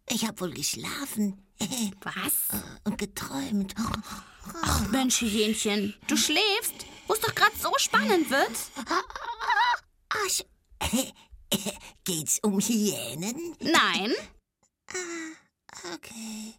ich 0.08 0.28
habe 0.28 0.40
wohl 0.42 0.54
geschlafen. 0.54 1.42
Was? 2.02 2.62
Und 2.84 2.98
geträumt. 3.00 3.74
Ach 4.62 4.88
Mensch, 4.90 5.22
Hähnchen, 5.22 5.96
du 6.08 6.16
schläfst, 6.16 6.86
wo 7.08 7.14
es 7.14 7.22
doch 7.22 7.34
gerade 7.34 7.56
so 7.60 7.72
spannend 7.78 8.30
wird. 8.30 8.52
Ach. 10.10 10.92
Geht's 12.04 12.40
um 12.44 12.60
Hyänen? 12.60 13.56
Nein. 13.60 14.14
Okay. 15.96 16.54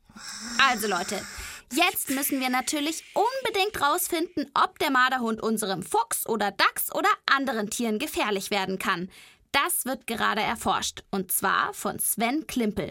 Also 0.58 0.88
Leute, 0.88 1.24
jetzt 1.72 2.10
müssen 2.10 2.40
wir 2.40 2.48
natürlich 2.48 3.04
unbedingt 3.14 3.80
rausfinden, 3.80 4.50
ob 4.54 4.78
der 4.80 4.90
Marderhund 4.90 5.40
unserem 5.40 5.82
Fuchs 5.84 6.26
oder 6.26 6.50
Dachs 6.50 6.92
oder 6.92 7.10
anderen 7.26 7.70
Tieren 7.70 7.98
gefährlich 8.00 8.50
werden 8.50 8.78
kann. 8.78 9.10
Das 9.54 9.84
wird 9.84 10.08
gerade 10.08 10.40
erforscht, 10.40 11.04
und 11.12 11.30
zwar 11.30 11.72
von 11.74 12.00
Sven 12.00 12.44
Klimpel. 12.48 12.90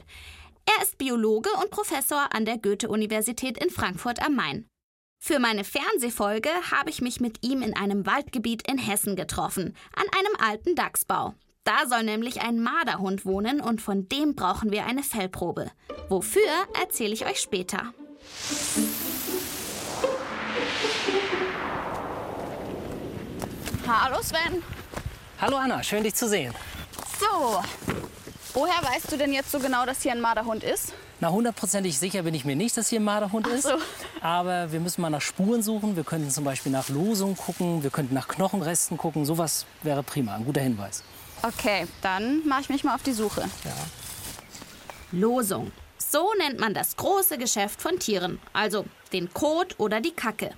Er 0.65 0.82
ist 0.82 0.98
Biologe 0.98 1.50
und 1.62 1.72
Professor 1.72 2.34
an 2.34 2.46
der 2.46 2.58
Goethe-Universität 2.58 3.62
in 3.62 3.70
Frankfurt 3.70 4.25
am 4.25 4.36
Main. 4.36 4.70
Für 5.22 5.39
meine 5.39 5.65
Fernsehfolge 5.65 6.50
habe 6.72 6.89
ich 6.89 7.01
mich 7.01 7.20
mit 7.20 7.46
ihm 7.46 7.62
in 7.63 7.75
einem 7.75 8.05
Waldgebiet 8.05 8.65
in 8.65 8.77
Hessen 8.77 9.17
getroffen, 9.17 9.75
an 9.93 10.05
einem 10.17 10.36
alten 10.39 10.74
Dachsbau. 10.75 11.34
Da 11.65 11.86
soll 11.86 12.03
nämlich 12.03 12.39
ein 12.39 12.62
Marderhund 12.62 13.25
wohnen 13.25 13.60
und 13.60 13.82
von 13.82 14.08
dem 14.08 14.34
brauchen 14.34 14.72
wir 14.72 14.86
eine 14.86 15.03
Fellprobe. 15.03 15.70
Wofür 16.08 16.41
erzähle 16.79 17.13
ich 17.13 17.25
euch 17.25 17.41
später. 17.41 17.93
Hallo 23.86 24.22
Sven. 24.22 24.63
Hallo 25.44 25.58
Anna, 25.58 25.84
schön 25.84 26.06
dich 26.06 26.16
zu 26.16 26.30
sehen. 26.30 26.54
So, 27.20 27.62
woher 28.54 28.82
weißt 28.82 29.12
du 29.12 29.18
denn 29.18 29.34
jetzt 29.34 29.52
so 29.52 29.60
genau, 29.60 29.86
dass 29.86 30.02
hier 30.02 30.14
ein 30.14 30.22
Marderhund 30.22 30.64
ist? 30.64 30.94
Na, 31.20 31.32
hundertprozentig 31.32 32.00
sicher 32.00 32.24
bin 32.24 32.34
ich 32.34 32.46
mir 32.46 32.56
nicht, 32.56 32.78
dass 32.78 32.88
hier 32.88 33.02
ein 33.02 33.04
Marderhund 33.04 33.48
ist. 33.48 33.64
so. 33.64 33.78
Aber 34.22 34.72
wir 34.72 34.80
müssen 34.80 35.02
mal 35.02 35.10
nach 35.10 35.20
Spuren 35.20 35.62
suchen. 35.62 35.98
Wir 35.98 36.06
könnten 36.06 36.30
zum 36.30 36.46
Beispiel 36.46 36.72
nach 36.72 36.88
Losung 36.88 37.36
gucken. 37.36 37.84
Wir 37.84 37.90
könnten 37.90 38.14
nach 38.14 38.30
Knochenresten 38.30 38.98
gucken. 38.98 39.26
Sowas 39.26 39.66
wäre 39.82 40.02
prima. 40.02 40.34
Ein 40.34 40.46
guter 40.46 40.62
Hinweis. 40.62 41.04
Okay, 41.42 41.88
dann 42.02 42.48
mache 42.48 42.62
ich 42.62 42.70
mich 42.70 42.86
mal 42.86 42.96
auf 42.96 43.04
die 43.04 43.12
Suche. 43.12 43.44
Losung. 45.12 45.74
So 45.98 46.32
nennt 46.38 46.62
man 46.62 46.74
das 46.74 46.96
große 46.96 47.38
Geschäft 47.38 47.82
von 47.82 48.00
Tieren, 48.00 48.40
also 48.54 48.86
den 49.12 49.34
Kot 49.34 49.78
oder 49.78 50.00
die 50.00 50.12
Kacke. 50.12 50.52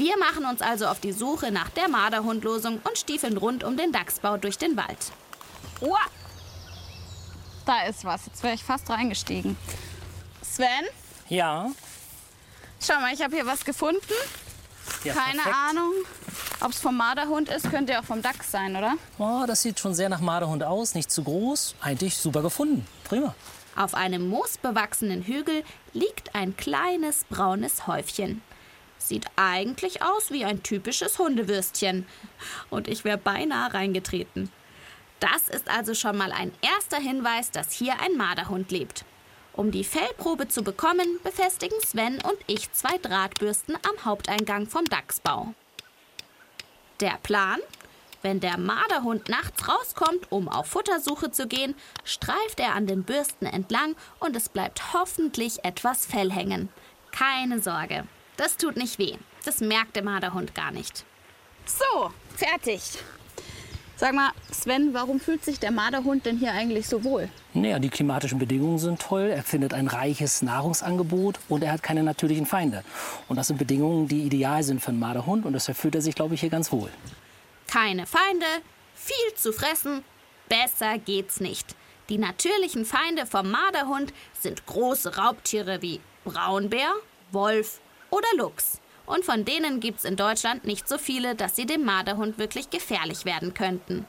Wir 0.00 0.16
machen 0.16 0.46
uns 0.46 0.62
also 0.62 0.86
auf 0.86 0.98
die 0.98 1.12
Suche 1.12 1.50
nach 1.52 1.68
der 1.68 1.86
Marderhundlosung 1.86 2.80
und 2.82 2.96
stiefeln 2.96 3.36
rund 3.36 3.62
um 3.64 3.76
den 3.76 3.92
Dachsbau 3.92 4.38
durch 4.38 4.56
den 4.56 4.74
Wald. 4.74 4.96
Uah. 5.82 5.98
Da 7.66 7.82
ist 7.86 8.06
was. 8.06 8.24
Jetzt 8.24 8.42
wäre 8.42 8.54
ich 8.54 8.64
fast 8.64 8.88
reingestiegen. 8.88 9.58
Sven, 10.42 10.86
Ja. 11.28 11.70
schau 12.80 12.94
mal, 12.94 13.12
ich 13.12 13.20
habe 13.22 13.36
hier 13.36 13.44
was 13.44 13.62
gefunden. 13.62 14.00
ja 15.04 15.12
Keine 15.12 15.42
perfekt. 15.42 15.54
Ahnung, 15.68 15.92
Ob 16.62 16.70
es 16.70 16.80
vom 16.80 16.96
Marderhund 16.96 17.50
ist, 17.50 17.68
könnte 17.70 17.92
ja 17.92 18.00
auch 18.00 18.04
vom 18.04 18.22
Dachs 18.22 18.50
sein, 18.50 18.74
oder? 18.76 18.94
Oh, 19.18 19.44
das 19.46 19.60
sieht 19.60 19.78
schon 19.80 19.92
sehr 19.94 20.08
nach 20.08 20.20
Marderhund 20.20 20.62
aus. 20.62 20.94
Nicht 20.94 21.10
zu 21.10 21.22
groß. 21.24 21.74
Eigentlich 21.82 22.16
super 22.16 22.40
gefunden. 22.40 22.86
Prima. 23.04 23.34
Auf 23.76 23.92
einem 23.94 24.28
moosbewachsenen 24.30 25.24
Hügel 25.24 25.62
liegt 25.92 26.34
ein 26.34 26.56
kleines 26.56 27.24
braunes 27.28 27.86
Häufchen. 27.86 28.40
Sieht 29.00 29.26
eigentlich 29.36 30.02
aus 30.02 30.30
wie 30.30 30.44
ein 30.44 30.62
typisches 30.62 31.18
Hundewürstchen. 31.18 32.06
Und 32.68 32.86
ich 32.86 33.02
wäre 33.02 33.18
beinahe 33.18 33.72
reingetreten. 33.72 34.52
Das 35.20 35.48
ist 35.48 35.68
also 35.68 35.94
schon 35.94 36.16
mal 36.16 36.32
ein 36.32 36.52
erster 36.60 36.98
Hinweis, 36.98 37.50
dass 37.50 37.72
hier 37.72 37.94
ein 38.00 38.16
Marderhund 38.16 38.70
lebt. 38.70 39.04
Um 39.54 39.70
die 39.70 39.84
Fellprobe 39.84 40.48
zu 40.48 40.62
bekommen, 40.62 41.18
befestigen 41.24 41.80
Sven 41.80 42.20
und 42.22 42.36
ich 42.46 42.70
zwei 42.72 42.98
Drahtbürsten 42.98 43.74
am 43.76 44.04
Haupteingang 44.04 44.66
vom 44.66 44.84
Dachsbau. 44.84 45.54
Der 47.00 47.18
Plan? 47.22 47.58
Wenn 48.22 48.40
der 48.40 48.58
Marderhund 48.58 49.30
nachts 49.30 49.66
rauskommt, 49.66 50.30
um 50.30 50.48
auf 50.48 50.66
Futtersuche 50.66 51.30
zu 51.30 51.48
gehen, 51.48 51.74
streift 52.04 52.60
er 52.60 52.74
an 52.74 52.86
den 52.86 53.02
Bürsten 53.02 53.46
entlang 53.46 53.96
und 54.18 54.36
es 54.36 54.50
bleibt 54.50 54.92
hoffentlich 54.92 55.64
etwas 55.64 56.04
Fell 56.04 56.30
hängen. 56.30 56.68
Keine 57.12 57.60
Sorge, 57.60 58.06
das 58.40 58.56
tut 58.56 58.78
nicht 58.78 58.98
weh. 58.98 59.16
Das 59.44 59.60
merkt 59.60 59.96
der 59.96 60.02
Marderhund 60.02 60.54
gar 60.54 60.70
nicht. 60.70 61.04
So, 61.66 62.10
fertig. 62.34 62.80
Sag 63.96 64.14
mal, 64.14 64.30
Sven, 64.50 64.94
warum 64.94 65.20
fühlt 65.20 65.44
sich 65.44 65.60
der 65.60 65.70
Marderhund 65.70 66.24
denn 66.24 66.38
hier 66.38 66.52
eigentlich 66.52 66.88
so 66.88 67.04
wohl? 67.04 67.28
Naja, 67.52 67.78
die 67.78 67.90
klimatischen 67.90 68.38
Bedingungen 68.38 68.78
sind 68.78 68.98
toll. 68.98 69.24
Er 69.24 69.42
findet 69.42 69.74
ein 69.74 69.88
reiches 69.88 70.40
Nahrungsangebot 70.40 71.38
und 71.50 71.62
er 71.62 71.72
hat 71.72 71.82
keine 71.82 72.02
natürlichen 72.02 72.46
Feinde. 72.46 72.82
Und 73.28 73.36
das 73.36 73.48
sind 73.48 73.58
Bedingungen, 73.58 74.08
die 74.08 74.22
ideal 74.22 74.62
sind 74.62 74.80
für 74.80 74.88
einen 74.88 75.00
Marderhund. 75.00 75.44
Und 75.44 75.52
deshalb 75.52 75.76
fühlt 75.76 75.94
er 75.94 76.00
sich, 76.00 76.14
glaube 76.14 76.34
ich, 76.34 76.40
hier 76.40 76.48
ganz 76.48 76.72
wohl. 76.72 76.88
Keine 77.66 78.06
Feinde, 78.06 78.46
viel 78.94 79.34
zu 79.36 79.52
fressen, 79.52 80.02
besser 80.48 80.96
geht's 80.96 81.40
nicht. 81.40 81.76
Die 82.08 82.16
natürlichen 82.16 82.86
Feinde 82.86 83.26
vom 83.26 83.50
Marderhund 83.50 84.14
sind 84.40 84.64
große 84.64 85.18
Raubtiere 85.18 85.82
wie 85.82 86.00
Braunbär, 86.24 86.90
Wolf 87.32 87.80
oder 88.10 88.28
Luchs. 88.36 88.80
Und 89.06 89.24
von 89.24 89.44
denen 89.44 89.80
gibt's 89.80 90.04
in 90.04 90.16
Deutschland 90.16 90.64
nicht 90.64 90.88
so 90.88 90.98
viele, 90.98 91.34
dass 91.34 91.56
sie 91.56 91.66
dem 91.66 91.84
Marderhund 91.84 92.38
wirklich 92.38 92.70
gefährlich 92.70 93.24
werden 93.24 93.54
könnten. 93.54 94.06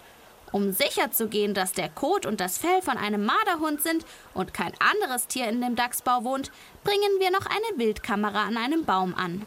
Um 0.51 0.73
sicherzugehen, 0.73 1.53
dass 1.53 1.71
der 1.71 1.89
Kot 1.89 2.25
und 2.25 2.41
das 2.41 2.57
Fell 2.57 2.81
von 2.81 2.97
einem 2.97 3.25
Marderhund 3.25 3.81
sind 3.81 4.05
und 4.33 4.53
kein 4.53 4.73
anderes 4.79 5.27
Tier 5.27 5.47
in 5.47 5.61
dem 5.61 5.75
Dachsbau 5.75 6.23
wohnt, 6.23 6.51
bringen 6.83 7.19
wir 7.19 7.31
noch 7.31 7.45
eine 7.45 7.77
Wildkamera 7.79 8.43
an 8.43 8.57
einem 8.57 8.85
Baum 8.85 9.15
an. 9.15 9.45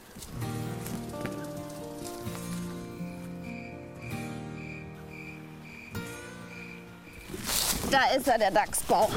Da 7.91 8.13
ist 8.17 8.27
er, 8.27 8.39
der 8.39 8.51
Dachsbau. 8.51 9.09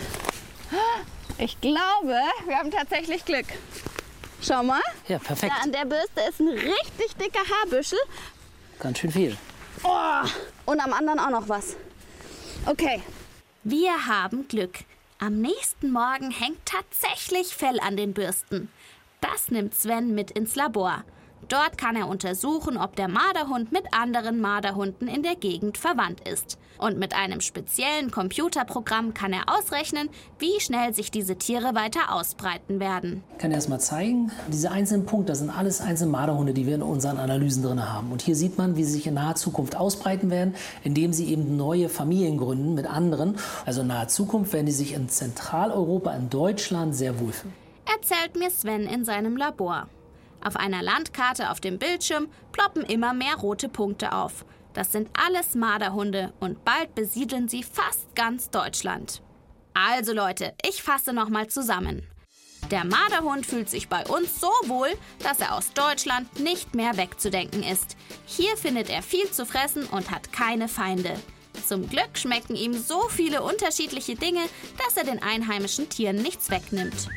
Ich 1.39 1.59
glaube, 1.61 2.21
wir 2.45 2.57
haben 2.57 2.69
tatsächlich 2.69 3.25
Glück. 3.25 3.47
Schau 4.47 4.63
mal. 4.63 4.81
Ja, 5.07 5.19
perfekt. 5.19 5.51
Da 5.55 5.63
an 5.63 5.71
der 5.71 5.85
Bürste 5.85 6.21
ist 6.29 6.39
ein 6.39 6.47
richtig 6.49 7.15
dicker 7.19 7.39
Haarbüschel. 7.39 7.99
Ganz 8.79 8.99
schön 8.99 9.11
viel. 9.11 9.35
Oh, 9.83 10.21
und 10.65 10.79
am 10.79 10.93
anderen 10.93 11.19
auch 11.19 11.29
noch 11.29 11.49
was. 11.49 11.75
Okay, 12.65 13.01
Wir 13.63 14.07
haben 14.07 14.47
Glück. 14.47 14.79
Am 15.19 15.41
nächsten 15.41 15.91
Morgen 15.91 16.31
hängt 16.31 16.65
tatsächlich 16.65 17.55
Fell 17.55 17.79
an 17.81 17.97
den 17.97 18.13
Bürsten. 18.13 18.69
Das 19.19 19.51
nimmt 19.51 19.75
Sven 19.75 20.15
mit 20.15 20.31
ins 20.31 20.55
Labor. 20.55 21.03
Dort 21.49 21.77
kann 21.77 21.95
er 21.95 22.09
untersuchen, 22.09 22.77
ob 22.77 22.95
der 22.95 23.07
Marderhund 23.07 23.71
mit 23.71 23.85
anderen 23.93 24.41
Marderhunden 24.41 25.07
in 25.07 25.23
der 25.23 25.35
Gegend 25.35 25.77
verwandt 25.77 26.27
ist. 26.27 26.57
Und 26.77 26.99
mit 26.99 27.15
einem 27.15 27.41
speziellen 27.41 28.11
Computerprogramm 28.11 29.13
kann 29.13 29.33
er 29.33 29.43
ausrechnen, 29.47 30.09
wie 30.39 30.59
schnell 30.59 30.93
sich 30.93 31.09
diese 31.09 31.37
Tiere 31.37 31.73
weiter 31.73 32.13
ausbreiten 32.13 32.79
werden. 32.79 33.23
Ich 33.33 33.37
kann 33.39 33.51
erst 33.51 33.69
mal 33.69 33.79
zeigen, 33.79 34.31
diese 34.49 34.71
einzelnen 34.71 35.05
Punkte, 35.05 35.31
das 35.31 35.39
sind 35.39 35.49
alles 35.49 35.81
einzelne 35.81 36.11
Marderhunde, 36.11 36.53
die 36.53 36.67
wir 36.67 36.75
in 36.75 36.81
unseren 36.83 37.17
Analysen 37.17 37.63
drin 37.63 37.91
haben. 37.91 38.11
Und 38.11 38.21
hier 38.21 38.35
sieht 38.35 38.57
man, 38.57 38.75
wie 38.75 38.83
sie 38.83 38.91
sich 38.91 39.07
in 39.07 39.15
naher 39.15 39.35
Zukunft 39.35 39.75
ausbreiten 39.75 40.29
werden, 40.29 40.53
indem 40.83 41.13
sie 41.13 41.29
eben 41.31 41.57
neue 41.57 41.89
Familien 41.89 42.37
gründen 42.37 42.75
mit 42.75 42.85
anderen. 42.85 43.37
Also 43.65 43.81
in 43.81 43.87
naher 43.87 44.07
Zukunft 44.07 44.53
werden 44.53 44.65
die 44.65 44.71
sich 44.71 44.93
in 44.93 45.09
Zentraleuropa, 45.09 46.13
in 46.13 46.29
Deutschland 46.29 46.95
sehr 46.95 47.19
wohlfühlen. 47.19 47.55
Erzählt 47.91 48.35
mir 48.37 48.51
Sven 48.51 48.85
in 48.85 49.05
seinem 49.05 49.37
Labor. 49.37 49.87
Auf 50.43 50.55
einer 50.55 50.81
Landkarte 50.81 51.49
auf 51.51 51.59
dem 51.59 51.77
Bildschirm 51.77 52.29
ploppen 52.51 52.83
immer 52.83 53.13
mehr 53.13 53.35
rote 53.35 53.69
Punkte 53.69 54.13
auf. 54.13 54.45
Das 54.73 54.91
sind 54.91 55.09
alles 55.13 55.55
Marderhunde 55.55 56.33
und 56.39 56.63
bald 56.63 56.93
besiedeln 56.93 57.49
sie 57.49 57.63
fast 57.63 58.15
ganz 58.15 58.49
Deutschland. 58.49 59.21
Also 59.73 60.13
Leute, 60.13 60.53
ich 60.67 60.83
fasse 60.83 61.13
nochmal 61.13 61.47
zusammen. 61.47 62.03
Der 62.71 62.83
Marderhund 62.83 63.45
fühlt 63.45 63.69
sich 63.69 63.87
bei 63.87 64.05
uns 64.07 64.41
so 64.41 64.51
wohl, 64.65 64.89
dass 65.19 65.39
er 65.39 65.55
aus 65.55 65.71
Deutschland 65.73 66.39
nicht 66.39 66.75
mehr 66.75 66.97
wegzudenken 66.97 67.63
ist. 67.63 67.95
Hier 68.25 68.57
findet 68.57 68.89
er 68.89 69.01
viel 69.01 69.31
zu 69.31 69.45
fressen 69.45 69.85
und 69.85 70.11
hat 70.11 70.33
keine 70.33 70.67
Feinde. 70.67 71.13
Zum 71.65 71.89
Glück 71.89 72.17
schmecken 72.17 72.55
ihm 72.55 72.73
so 72.73 73.07
viele 73.09 73.41
unterschiedliche 73.41 74.15
Dinge, 74.15 74.41
dass 74.77 74.97
er 74.97 75.05
den 75.05 75.21
einheimischen 75.21 75.89
Tieren 75.89 76.17
nichts 76.17 76.49
wegnimmt. 76.49 77.07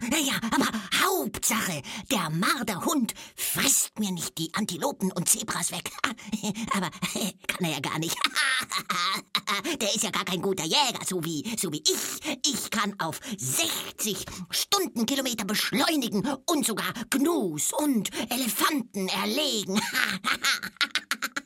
Ja, 0.00 0.34
aber 0.50 0.66
Hauptsache, 1.04 1.82
der 2.10 2.30
Marderhund 2.30 3.14
frisst 3.36 3.98
mir 3.98 4.10
nicht 4.10 4.38
die 4.38 4.52
Antilopen 4.54 5.12
und 5.12 5.28
Zebras 5.28 5.72
weg. 5.72 5.90
Aber 6.74 6.90
kann 7.46 7.64
er 7.64 7.70
ja 7.72 7.80
gar 7.80 7.98
nicht. 7.98 8.16
Der 9.80 9.94
ist 9.94 10.02
ja 10.02 10.10
gar 10.10 10.24
kein 10.24 10.40
guter 10.40 10.64
Jäger, 10.64 11.04
so 11.06 11.22
wie, 11.24 11.44
so 11.58 11.72
wie 11.72 11.82
ich. 11.82 12.38
Ich 12.46 12.70
kann 12.70 12.98
auf 12.98 13.20
60 13.36 14.24
Stundenkilometer 14.50 15.44
beschleunigen 15.44 16.26
und 16.46 16.66
sogar 16.66 16.92
Gnus 17.10 17.72
und 17.72 18.10
Elefanten 18.30 19.08
erlegen. 19.08 19.80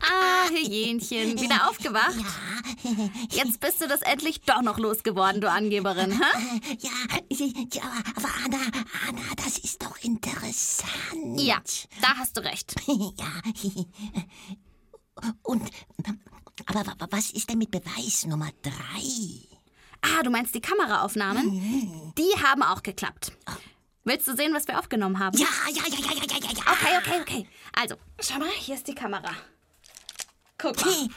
Ah, 0.08 0.48
Hyänchen, 0.50 1.40
wieder 1.40 1.68
aufgewacht? 1.68 2.14
Jetzt 3.30 3.60
bist 3.60 3.80
du 3.80 3.88
das 3.88 4.02
endlich 4.02 4.40
doch 4.42 4.62
noch 4.62 4.78
losgeworden, 4.78 5.40
du 5.40 5.50
Angeberin, 5.50 6.12
hä? 6.12 6.68
Ja, 6.80 6.90
ja, 7.30 7.82
aber 8.14 8.28
Anna, 8.44 8.58
Anna, 9.08 9.20
das 9.36 9.58
ist 9.58 9.82
doch 9.82 9.96
interessant. 10.02 11.40
Ja, 11.40 11.60
da 12.00 12.16
hast 12.16 12.36
du 12.36 12.42
recht. 12.44 12.74
Ja. 12.86 13.42
Und, 15.42 15.62
aber 16.66 16.86
wa- 16.86 17.06
was 17.10 17.30
ist 17.30 17.48
denn 17.48 17.58
mit 17.58 17.70
Beweis 17.70 18.26
Nummer 18.26 18.50
drei? 18.62 19.48
Ah, 20.02 20.22
du 20.22 20.30
meinst 20.30 20.54
die 20.54 20.60
Kameraaufnahmen? 20.60 22.12
Die 22.18 22.42
haben 22.44 22.62
auch 22.62 22.82
geklappt. 22.82 23.32
Willst 24.04 24.28
du 24.28 24.36
sehen, 24.36 24.52
was 24.54 24.68
wir 24.68 24.78
aufgenommen 24.78 25.18
haben? 25.18 25.36
Ja, 25.38 25.46
ja, 25.70 25.82
ja, 25.88 25.98
ja, 25.98 26.14
ja, 26.14 26.22
ja, 26.22 26.38
ja, 26.38 26.50
ja. 26.52 26.72
Okay, 26.72 26.98
okay, 26.98 27.20
okay. 27.22 27.48
Also, 27.72 27.96
schau 28.20 28.38
mal, 28.38 28.48
hier 28.58 28.74
ist 28.76 28.86
die 28.86 28.94
Kamera. 28.94 29.30
Guck 30.58 30.76
mal. 30.84 31.08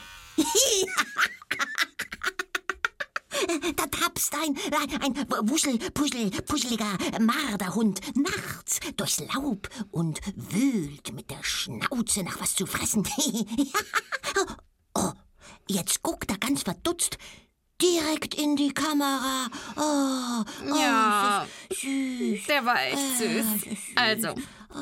Da 3.76 3.86
tapst 3.86 4.34
ein, 4.34 4.56
ein, 5.00 5.02
ein 5.02 5.48
wuschel, 5.48 5.78
puschel, 5.90 6.30
puscheliger 6.42 6.98
Marderhund 7.20 8.00
nachts 8.16 8.80
durchs 8.96 9.20
Laub 9.34 9.68
und 9.90 10.20
wühlt 10.36 11.12
mit 11.14 11.30
der 11.30 11.42
Schnauze 11.42 12.22
nach 12.22 12.40
was 12.40 12.54
zu 12.54 12.66
fressen. 12.66 13.08
oh, 14.94 15.12
jetzt 15.68 16.02
guckt 16.02 16.30
er 16.30 16.38
ganz 16.38 16.62
verdutzt 16.64 17.16
direkt 17.80 18.34
in 18.34 18.56
die 18.56 18.74
Kamera. 18.74 19.46
Oh, 19.76 20.44
oh 20.70 20.76
Ja. 20.76 21.46
süß. 21.72 22.44
Der 22.46 22.64
war 22.66 22.82
echt 22.82 23.18
süß. 23.18 23.46
Also, 23.96 24.34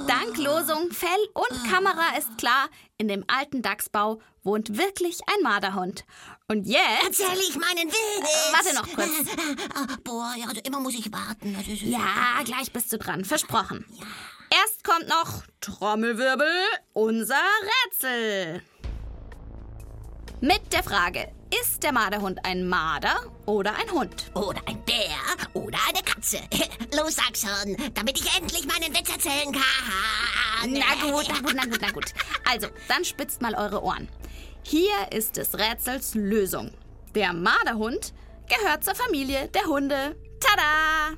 dank 0.06 0.36
Losung, 0.36 0.90
Fell 0.92 1.10
und 1.34 1.70
Kamera 1.70 2.16
ist 2.18 2.36
klar, 2.38 2.68
in 2.96 3.08
dem 3.08 3.24
alten 3.26 3.62
Dachsbau 3.62 4.20
wohnt 4.42 4.76
wirklich 4.76 5.20
ein 5.26 5.42
Marderhund. 5.42 6.04
Und 6.48 6.66
jetzt... 6.66 7.04
Erzähl 7.04 7.38
ich 7.38 7.56
meinen 7.56 7.88
Witz. 7.88 8.52
Warte 8.52 8.74
noch 8.74 8.94
kurz. 8.94 9.10
Ah, 9.74 9.96
Boah, 10.04 10.34
ja, 10.36 10.46
also 10.46 10.60
immer 10.64 10.80
muss 10.80 10.94
ich 10.94 11.12
warten. 11.12 11.56
Ja, 11.82 12.42
gleich 12.44 12.72
bist 12.72 12.92
du 12.92 12.98
dran, 12.98 13.24
versprochen. 13.24 13.84
Erst 14.50 14.84
kommt 14.84 15.08
noch 15.08 15.42
Trommelwirbel, 15.60 16.48
unser 16.94 17.36
Rätsel. 17.84 18.62
Mit 20.40 20.72
der 20.72 20.82
Frage, 20.82 21.30
ist 21.50 21.82
der 21.82 21.92
Marderhund 21.92 22.44
ein 22.44 22.68
Marder 22.68 23.16
oder 23.46 23.74
ein 23.76 23.90
Hund? 23.90 24.30
Oder 24.34 24.60
ein 24.66 24.82
Bär 24.84 25.16
oder 25.54 25.78
eine 25.88 26.02
Katze. 26.02 26.38
Los, 26.96 27.16
sag 27.16 27.36
schon, 27.36 27.76
damit 27.94 28.20
ich 28.20 28.36
endlich 28.36 28.66
meinen 28.66 28.94
Witz 28.94 29.10
erzählen 29.10 29.52
kann. 29.52 30.72
Na 30.72 31.10
gut, 31.10 31.26
na 31.28 31.40
gut, 31.40 31.54
na 31.54 31.64
gut, 31.64 31.78
na 31.80 31.90
gut. 31.90 32.12
Also, 32.50 32.68
dann 32.88 33.04
spitzt 33.04 33.40
mal 33.40 33.54
eure 33.54 33.82
Ohren. 33.82 34.08
Hier 34.62 34.92
ist 35.12 35.36
des 35.36 35.58
Rätsels 35.58 36.14
Lösung. 36.14 36.72
Der 37.14 37.32
Marderhund 37.32 38.12
gehört 38.48 38.84
zur 38.84 38.94
Familie 38.94 39.48
der 39.48 39.64
Hunde. 39.64 40.16
Tada! 40.40 41.16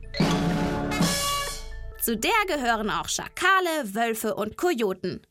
Zu 2.02 2.16
der 2.16 2.32
gehören 2.46 2.90
auch 2.90 3.08
Schakale, 3.08 3.94
Wölfe 3.94 4.34
und 4.34 4.56
Kojoten. 4.56 5.26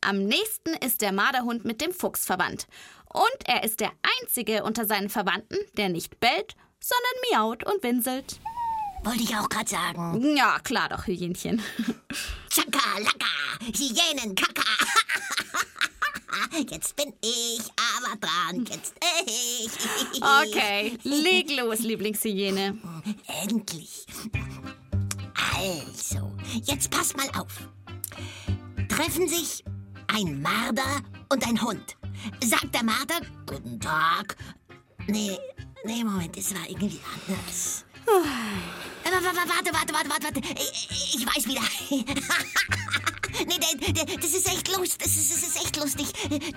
Am 0.00 0.24
nächsten 0.24 0.74
ist 0.74 1.02
der 1.02 1.12
Marderhund 1.12 1.64
mit 1.64 1.80
dem 1.80 1.92
Fuchs 1.92 2.24
verwandt. 2.24 2.66
Und 3.12 3.46
er 3.46 3.64
ist 3.64 3.80
der 3.80 3.92
einzige 4.20 4.64
unter 4.64 4.86
seinen 4.86 5.08
Verwandten, 5.08 5.56
der 5.76 5.88
nicht 5.88 6.20
bellt, 6.20 6.56
sondern 6.80 7.30
miaut 7.30 7.64
und 7.64 7.82
winselt. 7.82 8.40
Wollte 9.04 9.22
ich 9.22 9.36
auch 9.36 9.48
gerade 9.48 9.68
sagen. 9.68 10.36
Ja, 10.36 10.58
klar 10.58 10.88
doch, 10.88 11.06
Hühnchen. 11.06 11.62
Chaka, 12.50 12.98
laka, 12.98 13.26
Hyänen, 13.60 14.34
Kaka. 14.34 14.62
Jetzt 16.70 16.96
bin 16.96 17.12
ich 17.22 17.60
aber 17.96 18.16
dran. 18.16 18.64
Jetzt 18.66 18.94
ich. 19.26 20.22
Okay, 20.22 20.98
leg 21.02 21.50
los, 21.56 21.80
Lieblingshyäne. 21.80 22.78
Endlich. 23.42 24.06
Also, 25.56 26.32
jetzt 26.64 26.90
pass 26.90 27.16
mal 27.16 27.28
auf. 27.38 27.68
Treffen 28.88 29.28
sich 29.28 29.64
ein 30.08 30.40
Marder 30.40 31.00
und 31.28 31.46
ein 31.46 31.60
Hund. 31.60 31.97
Sagt 32.44 32.74
der 32.74 32.84
Marder, 32.84 33.20
guten 33.46 33.78
Tag. 33.80 34.36
Nee, 35.06 35.38
nee, 35.84 36.04
Moment, 36.04 36.36
es 36.36 36.54
war 36.54 36.68
irgendwie 36.68 37.00
anders. 37.28 37.84
Äh, 38.06 39.10
wa- 39.10 39.22
wa- 39.22 39.36
wa- 39.36 39.54
Warte, 39.54 39.72
warte, 39.72 39.92
warte, 39.94 40.10
warte, 40.10 40.24
warte. 40.24 40.40
Ich, 40.60 41.14
ich 41.16 41.26
weiß 41.26 41.46
wieder. 41.46 41.62
Nee, 43.46 44.16
das 44.16 44.34
ist 44.34 44.48
echt 44.48 44.66
lustig. 44.76 44.98
Das 44.98 45.16
ist, 45.16 45.30
das 45.30 45.42
ist 45.48 45.56
echt 45.62 45.76
lustig. 45.76 46.06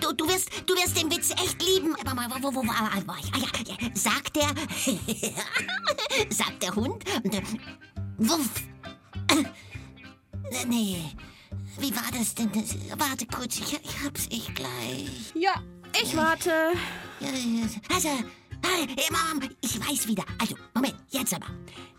Du, 0.00 0.12
du, 0.14 0.26
wirst, 0.26 0.50
du 0.66 0.74
wirst 0.74 0.96
den 1.00 1.08
Witz 1.12 1.30
echt 1.30 1.62
lieben. 1.62 1.94
Wo, 1.94 2.10
wo, 2.10 2.54
wo, 2.54 2.62
wo 2.62 2.66
war 2.66 3.18
ich? 3.20 3.32
Ah, 3.32 3.38
ja, 3.38 3.46
ja. 3.68 3.90
Sagt 3.94 4.34
der. 4.34 4.48
sagt 6.30 6.62
der 6.62 6.74
Hund. 6.74 7.04
Wuff. 8.18 8.48
Äh, 9.28 9.44
Nee. 10.66 11.12
Wie 11.78 11.94
war 11.94 12.10
das 12.16 12.34
denn? 12.34 12.50
Das, 12.52 12.76
warte 12.98 13.26
kurz, 13.26 13.58
ich, 13.58 13.72
ich 13.72 14.04
hab's 14.04 14.26
ich 14.30 14.54
gleich. 14.54 15.32
Ja, 15.34 15.54
ich 16.00 16.16
warte. 16.16 16.72
Also, 17.94 18.08
hey, 18.08 18.86
Mom, 19.10 19.48
ich 19.60 19.80
weiß 19.80 20.06
wieder. 20.08 20.24
Also, 20.38 20.56
Moment, 20.74 20.96
jetzt 21.10 21.34
aber. 21.34 21.46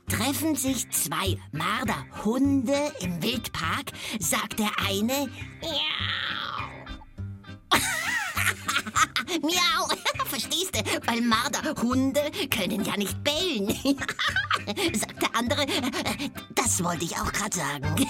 Treffen 0.09 0.55
sich 0.55 0.89
zwei 0.91 1.37
Marderhunde 1.51 2.91
im 2.99 3.21
Wildpark, 3.23 3.91
sagt 4.19 4.59
der 4.59 4.69
eine 4.85 5.27
Miau. 5.61 6.73
Miau, 9.41 9.87
verstehst 10.25 10.75
du? 10.75 10.83
Weil 11.07 11.21
Marderhunde 11.21 12.21
können 12.51 12.83
ja 12.83 12.97
nicht 12.97 13.23
bellen. 13.23 13.67
sagt 14.93 15.21
der 15.21 15.35
andere, 15.35 15.65
das 16.53 16.83
wollte 16.83 17.05
ich 17.05 17.17
auch 17.17 17.31
gerade 17.31 17.55
sagen. 17.55 18.07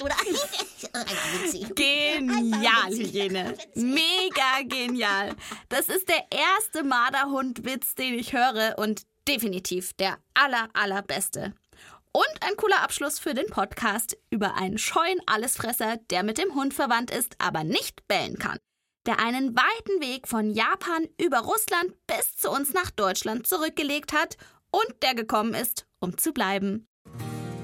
Gut, 0.00 0.10
oder? 0.10 1.74
Genial, 1.74 2.92
Hyäne. 2.92 3.56
Mega 3.74 4.62
genial. 4.64 5.34
Das 5.68 5.88
ist 5.88 6.08
der 6.08 6.24
erste 6.30 6.82
Marderhund-Witz, 6.82 7.94
den 7.94 8.18
ich 8.18 8.32
höre 8.32 8.78
und 8.78 9.02
definitiv 9.28 9.92
der 9.94 10.18
aller, 10.34 10.68
allerbeste. 10.72 11.54
Und 12.12 12.42
ein 12.42 12.56
cooler 12.56 12.82
Abschluss 12.82 13.20
für 13.20 13.34
den 13.34 13.46
Podcast 13.46 14.18
über 14.30 14.56
einen 14.56 14.78
scheuen 14.78 15.20
Allesfresser, 15.26 15.98
der 16.10 16.24
mit 16.24 16.38
dem 16.38 16.54
Hund 16.56 16.74
verwandt 16.74 17.12
ist, 17.12 17.36
aber 17.38 17.62
nicht 17.62 18.08
bellen 18.08 18.38
kann. 18.38 18.58
Der 19.06 19.20
einen 19.20 19.56
weiten 19.56 20.00
Weg 20.00 20.26
von 20.26 20.50
Japan 20.50 21.06
über 21.18 21.38
Russland 21.38 21.94
bis 22.06 22.36
zu 22.36 22.50
uns 22.50 22.74
nach 22.74 22.90
Deutschland 22.90 23.46
zurückgelegt 23.46 24.12
hat 24.12 24.36
und 24.72 25.02
der 25.02 25.14
gekommen 25.14 25.54
ist, 25.54 25.86
um 26.00 26.18
zu 26.18 26.32
bleiben. 26.32 26.89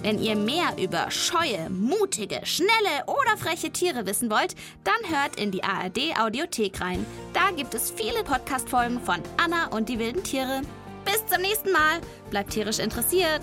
Wenn 0.06 0.22
ihr 0.22 0.36
mehr 0.36 0.68
über 0.80 1.10
scheue, 1.10 1.68
mutige, 1.68 2.38
schnelle 2.44 3.02
oder 3.08 3.36
freche 3.36 3.72
Tiere 3.72 4.06
wissen 4.06 4.30
wollt, 4.30 4.54
dann 4.84 4.94
hört 5.10 5.34
in 5.34 5.50
die 5.50 5.64
ARD 5.64 6.16
Audiothek 6.16 6.80
rein. 6.80 7.04
Da 7.32 7.50
gibt 7.50 7.74
es 7.74 7.90
viele 7.90 8.22
Podcast-Folgen 8.22 9.00
von 9.00 9.16
Anna 9.36 9.66
und 9.76 9.88
die 9.88 9.98
wilden 9.98 10.22
Tiere. 10.22 10.62
Bis 11.04 11.26
zum 11.26 11.42
nächsten 11.42 11.72
Mal. 11.72 12.00
Bleibt 12.30 12.50
tierisch 12.50 12.78
interessiert. 12.78 13.42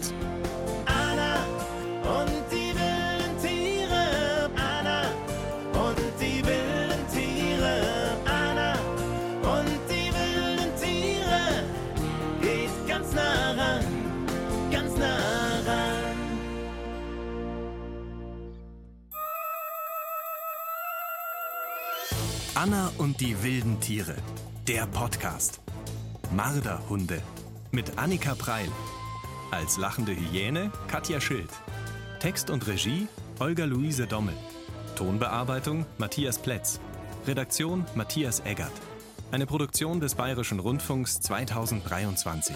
Anna 0.86 1.46
und 2.18 2.43
Anna 22.56 22.92
und 23.00 23.20
die 23.20 23.42
wilden 23.42 23.80
Tiere. 23.80 24.16
Der 24.68 24.86
Podcast. 24.86 25.60
Marderhunde. 26.36 27.20
Mit 27.72 27.98
Annika 27.98 28.36
Preil. 28.36 28.70
Als 29.50 29.78
lachende 29.78 30.16
Hyäne 30.16 30.72
Katja 30.88 31.20
Schild. 31.20 31.50
Text 32.20 32.52
und 32.52 32.68
Regie 32.68 33.08
Olga 33.40 33.66
Luise 33.66 34.06
Dommel. 34.06 34.36
Tonbearbeitung 34.96 35.88
Matthias 35.98 36.38
Plätz. 36.38 36.80
Redaktion 37.26 37.86
Matthias 37.96 38.42
Eggert. 38.42 38.72
Eine 39.32 39.48
Produktion 39.48 40.00
des 40.00 40.14
Bayerischen 40.14 40.60
Rundfunks 40.60 41.22
2023. 41.22 42.56